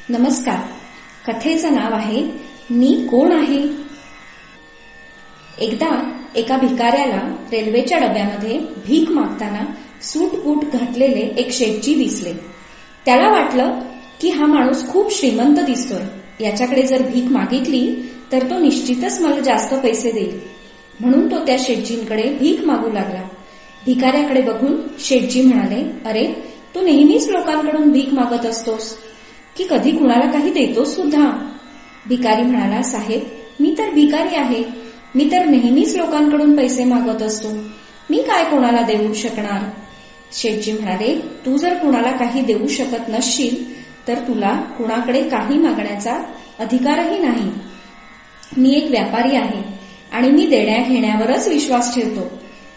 नमस्कार. 0.09 0.70
कथेचं 1.27 1.73
नाव 1.73 1.93
आहे 1.93 2.27
मी 2.69 3.07
कोण 3.11 3.31
आहे? 3.31 3.67
एकदा 5.59 6.19
एका 6.35 6.57
भिकाऱ्याला 6.57 7.35
रेल्वेच्या 7.51 7.97
डब्यामध्ये 7.97 8.59
भीक 8.59 9.11
मागताना 9.11 9.65
सूटबूट 10.01 10.63
घातलेले 10.63 11.33
एक 11.37 11.51
शेटजी 11.51 11.95
दिसले. 11.95 12.33
त्याला 13.05 13.29
वाटलं 13.29 13.79
की 14.21 14.29
हा 14.29 14.45
माणूस 14.45 14.87
खूप 14.87 15.13
श्रीमंत 15.13 15.57
दिसतोय. 15.57 16.03
याच्याकडे 16.43 16.81
जर 16.81 17.01
भीक 17.01 17.23
मागितली 17.23 17.95
तर 18.31 18.49
तो 18.49 18.59
निश्चितच 18.59 19.21
मला 19.21 19.39
जास्त 19.39 19.73
पैसे 19.73 20.11
देईल. 20.11 20.39
म्हणून 20.99 21.31
तो 21.31 21.45
त्या 21.45 21.55
शेटजींकडे 21.59 22.23
भीक 22.23 22.61
मागू 22.65 22.91
लागला. 22.91 23.21
भिकाऱ्याकडे 23.85 24.41
बघून 24.41 24.81
शेटजी 24.99 25.41
म्हणाले 25.41 25.83
अरे 26.05 26.27
तू 26.75 26.81
नेहमीच 26.81 27.29
लोकांकडून 27.29 27.91
भीक 27.91 28.13
मागत 28.13 28.45
असतोस. 28.45 28.97
की 29.57 29.67
कधी 29.69 29.91
कुणाला 29.91 30.31
काही 30.31 30.51
देतो 30.51 30.83
सुद्धा? 30.85 31.49
भिकारी 32.07 32.41
म्हणाला 32.41 32.81
साहेब 32.81 33.21
मी 33.59 33.75
तर 33.77 33.89
भिकारी 33.89 34.35
आहे. 34.35 34.63
मी 35.15 35.29
तर 35.31 35.45
नेहमीच 35.45 35.97
लोकांकडून 35.97 36.57
पैसे 36.57 36.83
मागत 36.83 37.21
असतो. 37.21 37.47
मी 38.09 38.17
काय 38.17 38.43
कोणाला 38.43 38.81
देऊ 38.81 39.13
शकणार? 39.13 39.69
शेठजी 40.33 40.71
म्हणाले 40.71 41.19
तू 41.45 41.57
जर 41.57 41.73
कुणाला 41.73 42.11
काही 42.11 42.41
देऊ 42.41 42.67
शकत 42.67 43.09
नसशील 43.09 43.81
तर 44.07 44.13
तुला 44.13 44.61
कुणाकडे 44.77 45.29
काही 45.29 45.57
मागण्याचा 45.57 46.13
अधिकारही 46.59 47.19
नाही. 47.19 47.51
मी 48.57 48.73
एक 48.73 48.91
व्यापारी 48.91 49.35
आहे 49.35 49.63
आणि 50.11 50.31
मी 50.31 50.47
देण्या 50.47 50.77
घेण्यावरच 50.77 51.47
विश्वास 51.47 51.95
ठेवतो. 51.95 52.27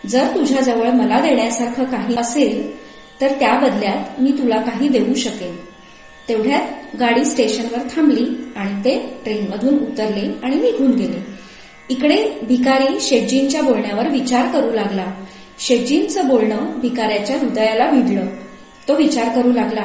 जर 0.06 0.26
तुझ्याजवळ 0.26 0.88
मला 0.88 1.20
देण्यासारखं 1.20 1.84
काही 1.84 2.16
असेल 2.16 2.76
तर 3.20 3.28
त्या 3.28 3.58
बदल्यात 3.58 4.20
मी 4.20 4.30
तुला 4.30 4.56
काही 4.56 4.88
देऊ 4.88 5.14
शकेन. 5.14 5.56
तेवढ्यात 6.28 6.96
गाडी 7.00 7.24
स्टेशनवर 7.24 7.78
थांबली 7.96 8.24
आणि 8.56 8.84
ते 8.84 9.20
ट्रेनमधून 9.24 9.74
उतरले 9.74 10.32
आणि 10.42 10.56
निघून 10.56 10.90
गेले. 10.90 11.34
इकडे 11.88 12.38
भिकारी 12.42 13.00
शेटजींच्या 13.00 13.62
बोलण्यावर 13.62 14.08
विचार 14.08 14.46
करू 14.46 14.72
लागला. 14.72 15.06
शेटजींचं 15.58 16.28
बोलणं 16.28 16.80
भिकाऱ्याच्या 16.80 17.38
हृदयाला 17.38 17.90
भिडलं 17.90 18.26
तो 18.88 18.94
विचार 18.94 19.28
करू 19.28 19.52
लागला 19.52 19.84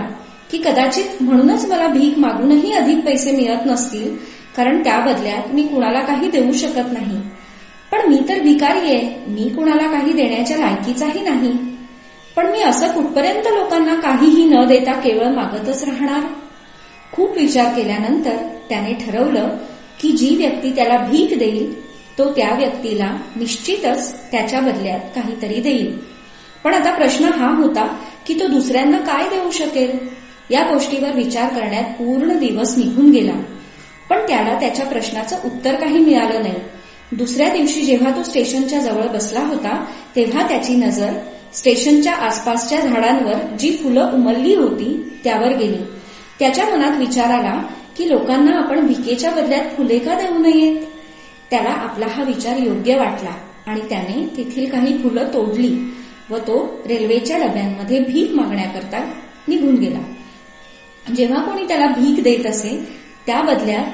की 0.52 0.58
कदाचित 0.58 1.24
म्हणूनच 1.24 1.66
मला 1.66 1.88
भीक 1.88 2.18
मागूनही 2.20 2.72
अधिक 2.72 3.00
पैसे 3.06 3.32
मिळत 3.32 3.66
नसतील 3.66 4.18
कारण 4.58 4.84
त्या 4.84 5.00
बदल्यात 5.00 5.54
मी 5.54 5.64
कुणाला 5.64 6.00
काही 6.00 6.30
देऊ 6.30 6.52
शकत 6.52 6.92
नाही. 6.92 7.22
पण 7.92 8.10
मी 8.10 8.18
तर 8.30 8.40
भिकारी 8.42 8.80
आहे 8.80 9.26
मी 9.28 9.50
कुणाला 9.50 9.88
काही 9.88 10.14
देण्याच्या 10.14 10.58
लायकीचाही 10.58 11.22
नाही. 11.22 11.69
पण 12.40 12.52
मी 12.52 12.62
असं 12.62 12.92
कुठपर्यंत 12.92 13.48
लोकांना 13.48 13.96
काहीही 13.96 14.44
न 14.44 14.66
देता 14.68 14.92
केवळ 14.92 15.26
मागतच 15.26 15.84
राहणार? 15.84 16.22
खूप 17.12 17.38
विचार 17.38 17.74
केल्यानंतर 17.76 18.36
त्याने 18.70 18.94
ठरवलं 18.94 19.58
की 20.02 20.12
जी 20.12 20.36
व्यक्ती 20.36 20.70
त्याला 20.70 20.98
भीक 20.98 21.40
देईल 21.40 21.90
तो 22.18 22.32
त्या 22.32 22.56
व्यक्तीला 22.58 23.18
निश्चितच 23.36 24.32
त्याच्या 24.32 24.60
बदल्यात 24.60 25.00
काहीतरी 25.16 25.62
देईल. 25.62 26.00
पण 26.64 26.74
आता 26.74 26.96
प्रश्न 26.96 27.24
हा 27.24 27.56
होता 27.56 27.98
की 28.28 28.34
तो 28.40 28.48
दुसऱ्यांना 28.48 28.98
काय 28.98 29.24
देऊ 29.30 29.52
शकेल? 29.52 30.00
या 30.52 30.62
गोष्टीवर 30.74 31.12
विचार 31.12 31.54
करण्यात 31.54 31.84
पूर्ण 31.84 32.38
दिवस 32.38 32.78
निघून 32.78 33.12
गेला. 33.12 33.42
पण 34.10 34.18
त्याला 34.28 34.60
त्याच्या 34.60 34.86
प्रश्नाचं 34.86 35.36
उत्तर 35.46 35.76
काही 35.76 36.00
मिळालं 36.00 36.42
नाही. 36.42 36.56
दुसऱ्या 37.12 37.50
दिवशी 37.50 37.82
जेव्हा 37.82 38.12
तो 38.12 38.24
स्टेशनच्या 38.24 38.80
जवळ 38.80 39.08
बसला 39.08 39.40
होता 39.40 39.86
तेव्हा 40.16 40.48
त्याची 40.48 40.74
नजर 40.74 41.12
स्टेशनच्या 41.54 42.14
आसपासच्या 42.14 42.82
झाडांवर 42.82 43.56
जी 43.60 43.72
फुलं 43.72 44.12
उमलली 44.14 44.56
होती 44.56 45.20
त्यावर 45.24 45.58
गेली. 45.58 45.78
त्याच्या 46.40 46.66
मनात 46.66 46.98
विचार 46.98 47.26
आला 47.26 47.62
की 47.98 48.10
लोकांना 48.10 48.52
आपण 48.52 48.88
भिकेच्या 48.88 49.32
बदल्यात 49.32 49.66
फुले 49.78 50.00
का 50.00 50.14
देऊ 50.14 50.38
नयेत? 50.38 50.86
त्याला 51.50 51.70
आपला 51.70 52.06
हा 52.08 52.24
विचार 52.24 52.58
योग्य 52.58 52.96
वाटला 52.96 53.30
आणि 53.68 53.80
त्याने 53.90 54.34
तेथील 54.38 54.70
काही 54.70 54.98
फुलं 54.98 55.28
तोडली 55.34 55.94
व 56.30 56.38
तो 56.38 56.82
रेल्वेच्या 56.88 57.38
डब्यांमध्ये 57.38 58.00
भीक 58.00 58.32
मागण्याकरता 58.32 59.12
निघून 59.48 59.76
गेला. 59.76 60.00
जेव्हा 61.18 61.44
कोणी 61.44 61.68
त्याला 61.68 61.88
भीक 61.88 62.24
देत 62.24 62.46
असे 62.46 62.90
त्या 63.26 63.42
बदल्यात 63.42 63.86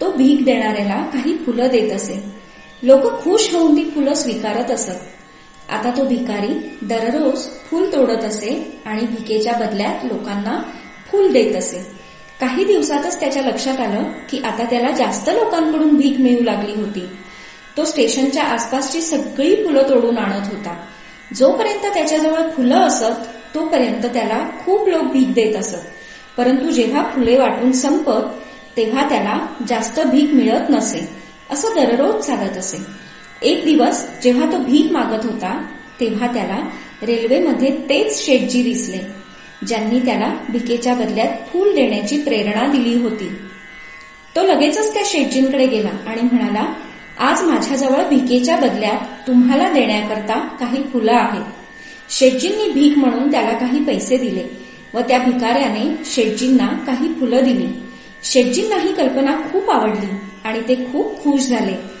तो 0.00 0.10
भीक 0.10 0.44
देणाऱ्याला 0.44 1.02
काही 1.02 1.36
फुलं 1.36 1.66
देत 1.66 1.92
असे. 1.92 2.24
लोक 2.82 3.22
खुश 3.22 3.54
होऊन 3.54 3.76
ती 3.76 3.90
फुलं 3.90 4.14
स्वीकारत 4.14 4.70
असत. 4.70 5.11
आता 5.72 5.90
तो 5.90 6.04
भिकारी 6.04 6.78
दररोज 6.82 7.40
फूल 7.42 7.92
तोडत 7.92 8.24
असे 8.24 8.80
आणि 8.86 9.02
भिकेच्या 9.02 9.52
बदल्यात 9.52 10.04
लोकांना 10.04 10.62
फूल 11.12 11.32
देत 11.32 11.56
असे. 11.56 11.86
काही 12.40 12.64
दिवसातच 12.64 13.20
त्याच्या 13.20 13.42
लक्षात 13.42 13.80
आलं 13.80 14.02
की 14.30 14.38
आता 14.38 14.64
त्याला 14.64 14.90
जास्त 14.90 15.28
लोकांकडून 15.28 15.96
भीक 15.96 16.20
मिळू 16.20 16.42
लागली 16.42 16.74
होती. 16.74 17.06
तो 17.76 17.84
स्टेशनच्या 17.84 18.44
आसपासची 18.44 19.00
सगळी 19.00 19.54
फुलं 19.54 19.82
तोडून 19.88 20.18
आणत 20.18 20.46
होता. 20.46 20.84
जोपर्यंत 21.34 21.86
त्याच्याजवळ 21.94 22.50
फुलं 22.50 22.76
असत 22.76 23.26
तोपर्यंत 23.54 24.06
त्याला 24.06 24.50
खूप 24.64 24.88
लोक 24.88 25.02
भीक 25.02 25.34
देत 25.34 25.56
असत. 25.56 25.86
परंतु 26.36 26.70
जेव्हा 26.70 27.02
फुले 27.14 27.38
वाटून 27.38 27.72
संपत 27.72 28.22
तेव्हा 28.76 29.08
त्याला 29.08 29.46
जास्त 29.68 30.00
भीक 30.00 30.34
मिळत 30.34 30.70
नसे 30.70 31.08
असं 31.50 31.68
दररोज 31.68 32.24
चालत 32.24 32.56
असे. 32.56 33.02
एक 33.44 33.64
दिवस 33.64 34.06
जेव्हा 34.22 34.52
तो 34.52 34.58
भीक 34.58 34.92
मागत 34.92 35.24
होता 35.24 35.66
तेव्हा 36.00 36.26
त्याला 36.26 36.58
रेल्वेमध्ये 37.02 37.70
तेच 37.88 38.26
शेटजी 38.26 38.62
दिसले 38.62 38.98
ज्यांनी 39.66 40.00
त्याला 40.00 40.34
भिकेच्या 40.48 40.94
बदल्यात 40.94 41.28
फूल 41.52 41.74
देण्याची 41.74 42.22
प्रेरणा 42.22 42.66
दिली 42.66 42.94
होती. 43.02 43.28
तो 44.36 44.42
लगेचच 44.42 44.94
त्या 44.94 45.02
शेटजींकडे 45.06 45.66
गेला 45.66 45.90
आणि 46.06 46.22
म्हणाला 46.22 46.72
आज 47.18 47.42
माझ्याजवळ 47.42 48.08
भिकेच्या 48.08 48.56
बदल्यात 48.56 49.26
तुम्हाला 49.26 49.72
देण्याकरता 49.72 50.38
काही 50.60 50.82
फुलं 50.92 51.12
आहेत. 51.12 51.44
शेटजींनी 52.10 52.70
भीक 52.72 52.98
म्हणून 52.98 53.30
त्याला 53.30 53.52
काही 53.52 53.84
पैसे 53.84 54.16
दिले 54.16 54.44
व 54.94 55.00
त्या 55.00 55.18
भिकाऱ्याने 55.18 56.04
शेटजींना 56.04 56.66
काही 56.86 57.08
फुलं 57.08 57.44
दिली. 57.44 57.66
शेटजींना 58.24 58.76
ही 58.76 58.92
कल्पना 58.94 59.36
खूप 59.52 59.70
आवडली 59.70 60.06
आणि 60.44 60.60
ते 60.68 60.74
खूप 60.74 61.22
खुश 61.22 61.40
झाले. 61.40 61.91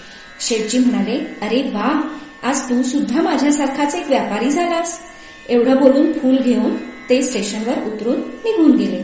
शेटजी 0.48 0.78
म्हणाले 0.78 1.18
अरे 1.42 1.62
वा 1.72 1.88
आज 2.42 2.60
तू 2.60 2.82
सुद्धा 2.82 3.22
माझ्यासारखाच 3.22 3.94
एक 3.94 4.08
व्यापारी 4.08 4.50
झालास. 4.50 4.98
एवढं 5.48 5.76
बोलून 5.76 6.12
फूल 6.12 6.36
घेऊन 6.36 6.76
ते 7.10 7.22
स्टेशनवर 7.22 7.82
उतरून 7.86 8.20
निघून 8.44 8.76
गेले. 8.76 9.02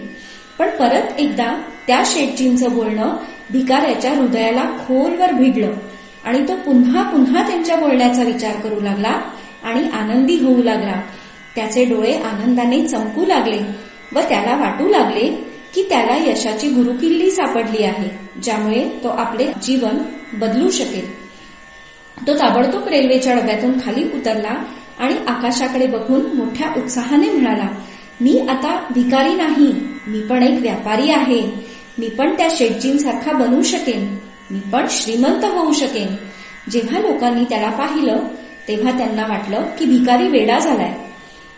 पण 0.59 0.71
परत 0.71 1.21
एकदा 1.21 1.47
त्या 1.87 2.03
शेटजींचं 2.07 2.75
बोलणं 2.75 3.17
भिकाऱ्याच्या 3.53 4.13
हृदयाला 4.15 4.65
खोलवर 4.79 5.33
भिडलं 5.33 5.73
आणि 6.25 6.41
तो 6.49 6.55
पुन्हा 6.57 7.03
पुन्हा 7.03 7.47
त्यांच्या 7.49 7.77
बोलण्याचा 7.77 8.23
विचार 8.23 8.57
करू 8.61 8.81
लागला 8.81 9.21
आणि 9.65 9.89
आनंदी 9.89 10.39
होऊ 10.39 10.63
लागला. 10.63 11.01
त्याचे 11.57 11.85
डोळे 11.85 12.13
आनंदाने 12.13 12.87
चमकू 12.87 13.25
लागले 13.27 13.59
व 14.13 14.21
त्याला 14.29 14.57
वाटू 14.57 14.89
लागले 14.89 15.27
की 15.75 15.83
त्याला 15.89 16.17
यशाची 16.17 16.69
गुरुकिल्ली 16.69 17.31
सापडली 17.31 17.83
आहे 17.85 18.11
ज्यामुळे 18.43 18.85
तो 19.05 19.09
आपले 19.09 19.47
जीवन 19.63 19.99
बदलू 20.33 20.71
शकेल. 20.71 21.28
तो 22.27 22.35
ताबडतोब 22.35 22.89
रेल्वेच्या 22.89 23.35
डब्यातून 23.35 23.73
खाली 23.85 24.05
उतरला 24.05 24.65
आणि 24.99 25.15
आकाशाकडे 25.27 25.87
बघून 25.87 26.37
मोठ्या 26.37 26.69
उत्साहाने 26.77 27.31
म्हणाला 27.31 27.69
मी 28.21 28.39
आता 28.49 28.85
भिकारी 28.95 29.35
नाही 29.35 29.73
मी 30.07 30.21
पण 30.21 30.43
एक 30.43 30.61
व्यापारी 30.61 31.11
आहे. 31.11 31.43
मी 31.99 32.09
पण 32.09 32.35
त्या 32.37 32.49
शेटजींसारखा 32.51 33.33
बनू 33.33 33.63
शकेन. 33.63 34.17
मी 34.51 34.59
पण 34.59 34.87
श्रीमंत 34.91 35.45
होऊ 35.45 35.73
शकेन. 35.73 36.09
जेव्हा 36.71 36.99
लोकांनी 37.01 37.45
त्याला 37.45 37.71
पाहिलं 37.71 38.19
तेव्हा 38.69 38.99
त्यांना 38.99 39.27
वाटलं 39.27 39.63
की 39.79 39.85
भिकारी 39.85 40.29
वेडा 40.29 40.59
झालाय. 40.59 40.95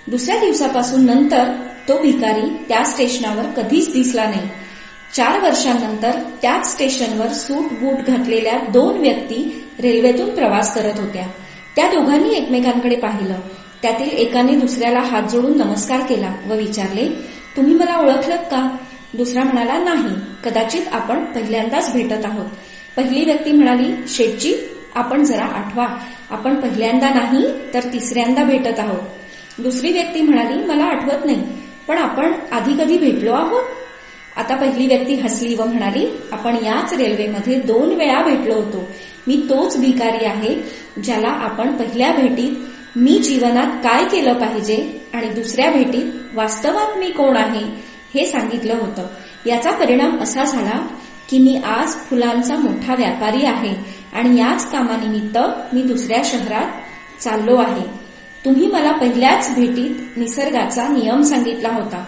दुसऱ्या 0.06 0.38
दिवसापासून 0.38 1.06
नंतर 1.06 1.44
तो 1.88 2.02
भिकारी 2.02 2.64
त्या 2.68 2.84
स्टेशनावर 2.84 3.42
कधीच 3.42 3.92
दिसला 3.92 4.24
नाही. 4.24 4.48
चार 5.16 5.40
वर्षांनंतर 5.40 6.10
त्याच 6.42 6.72
स्टेशनवर 6.72 7.28
सूट 7.28 7.64
बूट 7.72 8.04
घातलेल्या 8.06 8.58
दोन 8.72 8.98
व्यक्ती 8.98 9.66
रेल्वेतून 9.82 10.34
प्रवास 10.34 10.74
करत 10.74 11.00
होत्या. 11.00 11.26
त्या 11.76 11.86
दोघांनी 11.86 12.34
एकमेकांकडे 12.34 12.96
पाहिलं. 12.96 13.34
त्यातील 13.82 14.08
एकाने 14.08 14.54
दुसऱ्याला 14.54 15.00
हात 15.00 15.22
जोडून 15.22 15.56
नमस्कार 15.58 16.00
केला 16.00 16.34
व 16.46 16.54
विचारले 16.54 17.08
तुम्ही 17.56 17.74
मला 17.74 17.98
ओळखलत 17.98 18.38
का? 18.38 18.76
दुसरा 19.14 19.44
म्हणाला 19.44 19.78
नाही 19.78 20.14
कदाचित 20.44 20.82
आपण 20.92 21.24
पहिल्यांदाच 21.24 21.92
भेटत 21.92 22.24
आहोत. 22.24 22.46
पहिली 22.96 23.24
व्यक्ती 23.24 23.52
म्हणाली 23.52 23.92
शेटजी 24.08 24.54
आपण 24.94 25.24
जरा 25.24 25.44
आठवा. 25.44 25.86
आपण 26.30 26.54
पहिल्यांदा 26.54 27.08
नाही 27.10 27.74
तर 27.74 27.80
तिसऱ्यांदा 27.80 28.44
भेटत 28.44 28.78
आहोत. 28.78 29.02
दुसरी 29.58 29.92
व्यक्ती 29.92 30.20
म्हणाली 30.20 30.64
मला 30.64 30.84
आठवत 30.84 31.24
नाही 31.24 31.42
पण 31.88 31.98
आपण 31.98 32.32
आधी 32.52 32.84
कधी 32.84 32.98
भेटलो 32.98 33.32
आहोत. 33.32 33.62
आता 34.36 34.56
पहिली 34.56 34.86
व्यक्ती 34.86 35.14
हसली 35.14 35.54
व 35.54 35.64
म्हणाली 35.64 36.06
आपण 36.32 36.56
याच 36.64 36.92
रेल्वेमध्ये 36.92 37.54
दोन 37.54 37.94
वेळा 37.94 38.22
भेटलो 38.22 38.54
होतो. 38.54 38.90
मी 39.26 39.46
तोच 39.50 39.80
भिकारी 39.80 40.24
आहे 40.24 40.54
ज्याला 41.04 41.28
आपण 41.28 41.76
पहिल्या 41.76 42.12
भेटीत 42.12 42.52
मी 42.96 43.18
जीवनात 43.18 43.66
काय 43.84 44.04
केलं 44.04 44.32
पाहिजे 44.32 45.00
आणि 45.14 45.28
दुसऱ्या 45.28 45.70
भेटीत 45.70 46.12
वास्तवात 46.34 46.98
मी 46.98 47.10
कोण 47.10 47.36
आहे 47.36 47.64
हे 48.14 48.26
सांगितलं 48.26 48.74
होतं. 48.74 49.06
याचा 49.46 49.70
परिणाम 49.70 50.18
असा 50.18 50.44
झाला 50.44 50.86
की 51.30 51.38
मी 51.38 51.56
आज 51.56 51.88
फुलांचा 51.88 52.56
मोठा 52.56 52.94
व्यापारी 52.94 53.46
आहे 53.46 53.74
आणि 54.12 54.40
याच 54.40 54.70
कामानिमित्त 54.70 55.38
मी 55.72 55.82
दुसऱ्या 55.82 56.22
शहरात 56.24 56.66
चाललो 57.22 57.56
आहे. 57.56 58.00
तुम्ही 58.44 58.66
मला 58.66 58.92
पहिल्याच 58.92 59.54
भेटीत 59.54 60.18
निसर्गाचा 60.18 60.88
नियम 60.88 61.22
सांगितला 61.22 61.68
होता. 61.68 62.04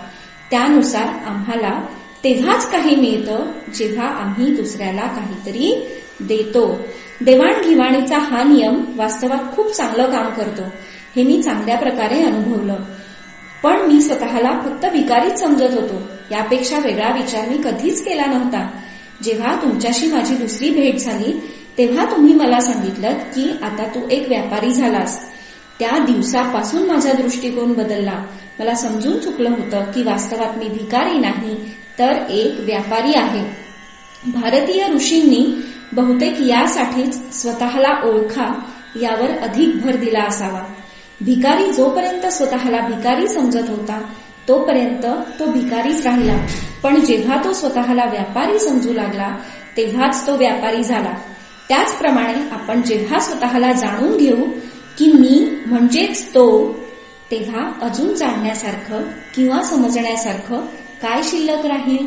त्यानुसार 0.51 1.03
आम्हाला 1.03 1.87
तेव्हाच 2.25 2.73
काही 2.73 2.97
मिळतं 2.97 3.47
जेव्हा 3.75 4.07
आम्ही 4.07 4.55
दुसऱ्याला 4.55 5.01
काहीतरी 5.01 5.87
देतो. 6.21 6.79
देवाणघेवाणीचा 7.25 8.19
हा 8.19 8.43
नियम 8.43 8.85
वास्तवात 8.97 9.57
खूप 9.57 9.73
चांगलं 9.73 10.05
काम 10.11 10.27
करतो. 10.27 10.63
हे 11.17 11.23
मी 11.25 11.43
चांगल्या 11.43 11.77
प्रकारे 11.77 12.23
अनुभवलं. 12.23 12.75
पण 13.65 13.81
मी 13.81 14.03
स्वतःला 14.03 14.61
फक्त 14.65 14.93
भिकारीच 14.93 15.41
समजत 15.41 15.75
होतो. 15.75 15.95
यापेक्षा 16.31 16.79
वेगळा 16.79 17.13
विचार 17.13 17.49
मी 17.49 17.57
कधीच 17.57 18.05
केला 18.05 18.25
नव्हता. 18.25 18.71
जेव्हा 19.23 19.57
तुमच्याशी 19.63 20.07
माझी 20.07 20.35
दुसरी 20.35 20.71
भेट 20.71 20.97
झाली 20.97 21.41
तेव्हा 21.79 22.05
तुम्ही 22.05 22.35
मला 22.35 22.61
सांगितलं 22.61 23.13
की 23.13 23.51
आता 23.63 23.85
तू 23.95 24.09
एक 24.11 24.29
व्यापारी 24.29 24.71
झालास. 24.71 25.21
त्या 25.79 25.99
दिवसापासून 25.99 26.83
माझा 26.83 27.13
दृष्टिकोन 27.13 27.73
बदलला. 27.73 28.25
मला 28.59 28.75
समजून 28.75 29.19
चुकलं 29.19 29.51
होतं 29.51 29.81
की 29.81 30.03
वास्तवात 30.03 30.59
मी 30.59 30.69
भिकारी 30.69 31.19
नाही 31.19 31.57
तर 31.99 32.13
एक 32.31 32.55
व्यापारी 32.59 33.13
आहे. 33.15 33.63
भारतीय 34.27 34.89
ऋषींनी 34.95 35.65
बहुतेक 35.93 36.41
यासाठीच 36.41 37.43
स्वतःला 37.43 38.01
ओळखा 38.05 38.53
यावर 39.03 39.39
अधिक 39.39 39.81
भर 39.81 39.97
दिला 39.97 40.23
असावा. 40.23 40.61
भिकारी 41.21 41.73
जोपर्यंत 41.73 42.27
स्वतःला 42.27 42.87
भिकारी 42.87 43.29
समजत 43.29 43.71
होता 43.71 44.03
तोपर्यंत 44.49 45.07
तो 45.41 45.47
भिकारीच 45.47 46.07
राहिला. 46.07 46.47
पण 46.83 47.01
जेव्हा 47.01 47.37
तो 47.45 47.53
स्वतःला 47.53 48.05
व्यापारी 48.05 48.59
समजू 48.59 48.93
लागला 48.93 49.37
तेव्हाच 49.77 50.27
तो 50.27 50.37
व्यापारी 50.37 50.83
झाला. 50.83 51.13
त्याचप्रमाणे 51.69 52.49
आपण 52.51 52.83
जेव्हा 52.83 53.19
स्वतःला 53.21 53.73
जाणून 53.73 54.17
घेऊ 54.17 54.45
की 54.99 55.13
मी 55.13 55.59
म्हणजेच 55.67 56.29
तो 56.29 56.73
तेव्हा 57.31 57.73
अजून 57.83 58.15
जाणण्यासारखं 58.15 59.03
किंवा 59.35 59.63
समजण्यासारखं 59.63 60.61
काय 61.03 61.23
शिल्लक 61.25 61.67
राहील? 61.67 62.07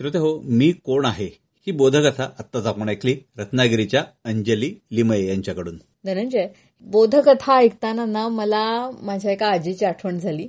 श्रोते 0.00 0.18
हो 0.18 0.40
मी 0.44 0.72
कोण 0.84 1.04
आहे 1.04 1.26
ही 1.66 1.72
बोधकथा 1.72 2.24
आत्ताच 2.38 2.66
आपण 2.66 2.88
ऐकली. 2.88 3.16
रत्नागिरीच्या 3.38 4.04
अंजली 4.24 4.72
लिमये 4.92 5.26
यांच्याकडून. 5.28 5.78
धनंजय 6.04 6.46
बोधकथा 6.84 7.56
ऐकताना 7.56 8.04
ना 8.04 8.28
मला 8.28 8.90
माझ्या 9.02 9.32
एका 9.32 9.46
आजीची 9.46 9.84
आठवण 9.84 10.18
झाली. 10.18 10.48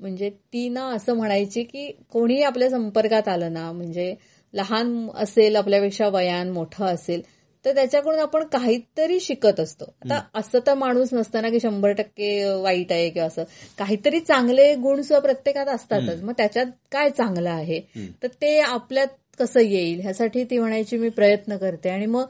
म्हणजे 0.00 0.30
ती 0.30 0.68
ना 0.68 0.86
असं 0.86 1.16
म्हणायची 1.16 1.62
की 1.62 1.90
कोणीही 2.12 2.42
आपल्या 2.42 2.70
संपर्कात 2.70 3.28
आलं 3.28 3.52
ना 3.52 3.72
म्हणजे 3.72 4.14
लहान 4.54 5.08
असेल 5.14 5.56
आपल्यापेक्षा 5.56 6.08
वयान 6.08 6.50
मोठं 6.50 6.84
असेल 6.84 7.22
तर 7.64 7.74
त्याच्याकडून 7.74 8.18
आपण 8.18 8.44
काहीतरी 8.44 9.20
शिकत 9.20 9.60
असतो. 9.60 9.84
आता 9.84 10.14
असं 10.34 10.58
तर 10.66 10.74
माणूस 10.74 11.08
नसतं 11.12 11.50
की 11.50 11.60
शंभर 11.60 11.92
टक्के 11.92 12.44
वाईट 12.44 12.92
आहे 12.92 13.10
किंवा 13.10 13.26
असं. 13.26 13.42
काहीतरी 13.78 14.20
चांगले 14.20 14.74
गुण 14.74 14.96
सुद्धा 14.96 15.18
प्रत्येकात 15.18 15.66
असतातच. 15.66 16.22
मग 16.22 16.32
त्याच्यात 16.36 16.66
काय 16.92 17.10
चांगलं 17.10 17.50
आहे? 17.50 17.80
तर 18.22 18.26
ते 18.26 18.60
आपल्यात 18.60 19.06
कसं 19.38 19.60
येईल? 19.60 20.00
ह्यासाठी 20.00 20.44
ती 20.44 20.58
म्हणायची 20.58 20.96
मी 20.96 21.08
प्रयत्न 21.08 21.56
करते. 21.56 21.88
आणि 21.88 22.06
मग 22.06 22.24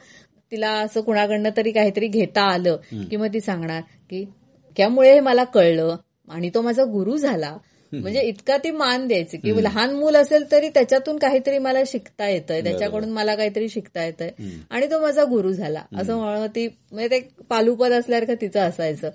तिला 0.50 0.70
असं 0.70 1.00
कुणाकडनं 1.00 1.50
तरी 1.56 1.70
काहीतरी 1.70 2.06
घेता 2.06 2.42
आलं 2.42 2.76
की 3.10 3.16
मग 3.16 3.26
ती 3.26 3.40
सांगणार 3.40 3.80
की 3.80 4.24
त्यामुळे 4.76 5.14
हे 5.14 5.20
मला 5.20 5.44
कळलं 5.44 5.96
आणि 6.28 6.50
तो 6.54 6.62
माझा 6.62 6.84
गुरु 6.84 7.16
झाला. 7.16 7.56
म्हणजे 7.92 8.20
इतका 8.20 8.56
ती 8.56 8.70
मान 8.70 9.06
द्यायची 9.08 9.36
की 9.36 9.50
लहान 9.64 9.94
मूल 9.94 10.16
असेल 10.16 10.50
तरी 10.52 10.68
त्याच्यातून 10.68 11.16
काहीतरी 11.18 11.58
मला 11.58 11.78
शिकता 11.86 12.28
येतंय. 12.28 12.60
त्याच्याकडून 12.62 13.10
मला 13.10 13.34
काहीतरी 13.34 13.68
शिकता 13.68 14.04
येतंय. 14.04 14.30
आणि 14.70 14.86
तो 14.86 15.00
माझा 15.00 15.24
गुरु 15.24 15.52
झाला. 15.52 15.82
असं 15.96 16.16
म्हणून 16.16 16.46
ती 16.46 16.68
म्हणजे 16.92 17.08
ते 17.08 17.28
पालुपद 17.50 17.92
असल्यासारखं 17.92 18.34
तिचं 18.40 18.60
असायचं. 18.60 19.10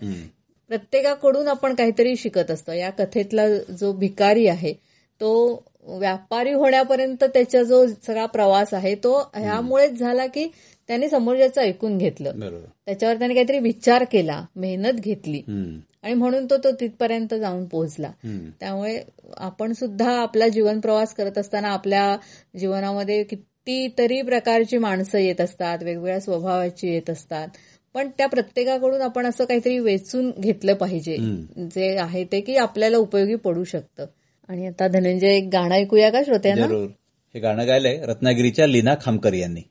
प्रत्येकाकडून 0.70 1.48
आपण 1.48 1.76
काहीतरी 1.76 2.16
शिकत 2.18 2.52
असतो. 2.52 2.72
या 2.72 2.90
कथेतला 2.90 3.48
जो 3.58 3.92
भिकारी 3.92 4.48
आहे 4.48 4.74
तो 5.22 5.64
व्यापारी 5.88 6.52
होण्यापर्यंत 6.54 7.24
त्याचा 7.24 7.64
जो 7.64 7.86
सगळा 7.88 8.26
प्रवास 8.26 8.74
आहे 8.74 8.96
तो 8.96 9.18
ह्यामुळेच 9.36 9.92
झाला 9.92 10.26
की 10.28 10.48
त्याने 10.88 11.10
समोरच्याचं 11.10 11.62
ऐकून 11.62 11.98
घेतलं. 11.98 12.40
त्याच्यावर 12.86 13.16
त्याने 13.16 13.34
काहीतरी 13.34 13.60
विचार 13.60 14.04
केला 14.12 14.46
मेहनत 14.56 14.94
घेतली. 14.94 15.42
आणि 16.04 16.14
म्हणून 16.14 16.46
तो 16.46 16.58
तो 16.58 16.72
तिथपर्यंत 16.72 17.34
जाऊन 17.34 17.66
पोहोचला. 17.66 18.12
त्यामुळे 18.60 19.02
आपण 19.38 19.74
सुद्धा 19.74 20.12
आपला 20.12 20.48
जीवन 20.48 20.80
प्रवास 20.80 21.14
करत 21.14 21.38
असताना 21.38 21.68
आपल्या 21.68 22.18
जीवनामध्ये 22.60 23.24
कितीतरी 23.24 24.22
प्रकारची 24.22 24.78
माणसं 24.78 25.18
येत 25.18 25.42
असतात 25.42 25.84
वेगवेगळ्या 25.84 26.20
स्वभावाची 26.20 26.88
येत 26.88 27.10
असतात. 27.10 27.48
पण 27.94 28.10
त्या 28.18 28.28
प्रत्येकाकडून 28.28 29.02
आपण 29.02 29.26
असं 29.26 29.46
काहीतरी 29.46 29.80
वेचून 29.80 30.32
घेतलं 30.40 30.74
पाहिजे. 30.74 31.18
जे 31.58 31.98
आहे 31.98 32.24
ते 32.24 32.42
की 32.42 32.56
आपल्याला 32.56 32.98
उपयोगी 32.98 33.36
पडू 33.36 33.64
शकतं. 33.64 34.06
आणि 34.50 34.68
आता 34.68 34.88
धनंजय 34.88 35.28
एक 35.28 35.50
गाणं 35.54 35.76
ऐकूया 35.76 36.10
का 36.10 36.24
श्रोत्यांना? 36.24 36.66
हे 37.34 37.40
गाणं 37.40 37.68
गायलंय 37.68 38.02
रत्नागिरीच्या 38.04 38.68
लीना 38.68 38.96
खामकर 39.02 39.34
यांनी. 39.34 39.62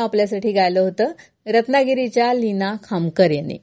गाणं 0.00 0.08
आपल्यासाठी 0.08 0.52
गायलं 0.52 0.80
होतं. 0.80 1.12
रत्नागिरीच्या 1.46 2.32
लीना 2.34 2.74
खामकर 2.82 3.30
यांनी. 3.30 3.58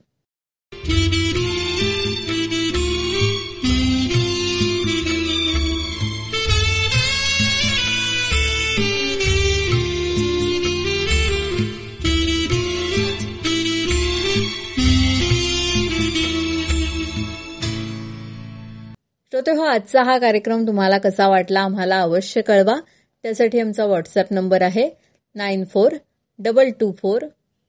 श्रोते 19.32 19.52
हो 19.52 19.64
आजचा 19.64 20.04
हा 20.04 20.18
कार्यक्रम 20.18 20.68
तुम्हाला 20.68 20.98
कसा 20.98 21.28
वाटला 21.28 21.60
आम्हाला 21.60 22.02
अवश्य 22.02 22.42
कळवा. 22.42 22.76
त्यासाठी 23.24 23.60
आमचा 23.60 23.86
व्हॉट्सअप 23.86 24.26
नंबर 24.32 24.62
आहे 24.62 24.90
nine 25.36 25.64
four 25.66 25.92
double 26.40 26.70
two 26.80 26.92
four 26.92 27.24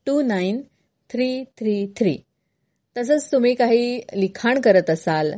two 0.06 0.20
nine 0.22 0.60
three 1.10 1.44
three 1.58 1.86
three 1.96 2.16
तसंच 2.96 3.32
तुम्ही 3.32 3.54
काही 3.54 4.00
लिखाण 4.14 4.60
करत 4.60 4.90
असाल 4.90 5.32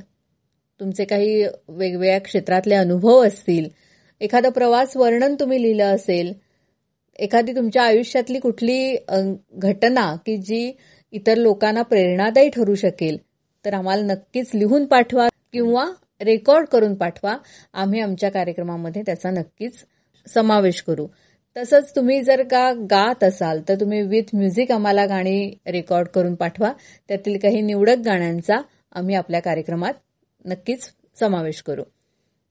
तुमचे 0.80 1.04
काही 1.04 1.44
वेगवेगळ्या 1.68 2.18
क्षेत्रातले 2.20 2.74
अनुभव 2.74 3.26
असतील 3.26 3.68
एखादं 4.20 4.50
प्रवास 4.50 4.96
वर्णन 4.96 5.34
तुम्ही 5.34 5.62
लिहिलं 5.62 5.94
असेल 5.94 6.32
एखादी 7.18 7.52
तुमच्या 7.52 7.82
आयुष्यातली 7.82 8.38
कुठली 8.38 8.96
घटना 9.52 10.14
की 10.26 10.36
जी 10.36 10.72
इतर 11.12 11.36
लोकांना 11.36 11.82
प्रेरणादायी 11.82 12.48
ठरू 12.48 12.74
शकेल 12.74 13.18
तर 13.64 13.74
आम्हाला 13.74 14.02
नक्कीच 14.02 14.50
लिहून 14.54 14.84
पाठवा 14.84 15.28
किंवा 15.52 15.90
रेकॉर्ड 16.20 16.66
करून 16.66 16.94
पाठवा. 16.94 17.36
आम्ही 17.72 18.00
आमच्या 18.00 18.30
कार्यक्रमामध्ये 18.30 19.02
त्याचा 19.02 19.30
नक्कीच 19.30 19.84
समावेश 20.26 20.82
करू. 20.82 21.06
तसंच 21.56 21.92
तुम्ही 21.96 22.22
जर 22.22 22.42
का 22.42 22.72
गात 22.72 23.24
असाल 23.24 23.60
तर 23.68 23.74
तुम्ही 23.74 24.02
विथ 24.02 24.22
म्युझिक 24.32 24.72
आम्हाला 24.72 25.06
गाणी 25.06 25.58
रेकॉर्ड 25.66 26.08
करून 26.08 26.34
पाठवा. 26.34 26.72
त्यातील 27.08 27.38
काही 27.38 27.60
निवडक 27.60 27.96
गाण्यांचा 28.04 28.56
आम्ही 28.92 29.14
आपल्या 29.14 29.40
कार्यक्रमात 29.40 29.92
नक्कीच 30.44 30.90
समावेश 31.20 31.62
करू. 31.62 31.82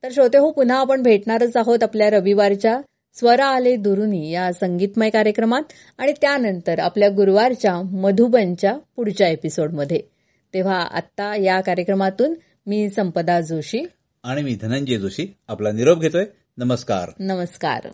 तर 0.04 0.10
श्रोते 0.12 0.38
हो 0.38 0.52
पुन्हा 0.52 0.80
आपण 0.80 1.04
भेटणारच 1.04 1.58
आहोत 1.58 1.84
आपल्या 1.84 2.10
रविवारच्या 2.10 2.82
स्वरा 3.14 3.46
आले 3.46 3.76
दुरुनी 3.76 4.32
या 4.32 4.54
संगीतमय 4.54 5.10
कार्यक्रमात 5.10 5.62
आणि 5.98 6.14
त्यानंतर 6.22 6.80
आपल्या 6.80 7.10
गुरुवारच्या 7.10 7.82
मधुबनच्या 7.82 8.78
पुढच्या 8.96 9.28
एपिसोडमध्ये. 9.28 10.02
तेव्हा 10.54 10.82
आत्ता 10.82 11.36
या 11.36 11.62
कार्यक्रमातून 11.62 12.34
मी 12.68 12.90
संपदा 12.90 13.42
जोशी 13.42 13.84
आणि 14.24 14.44
मी 14.44 14.58
धनंजय 14.62 14.98
जोशी 14.98 15.34
आपला 15.48 15.72
निरोप 15.72 16.00
घेतोय. 16.00 16.26
नमस्कार. 16.58 17.10
नमस्कार. 17.20 17.88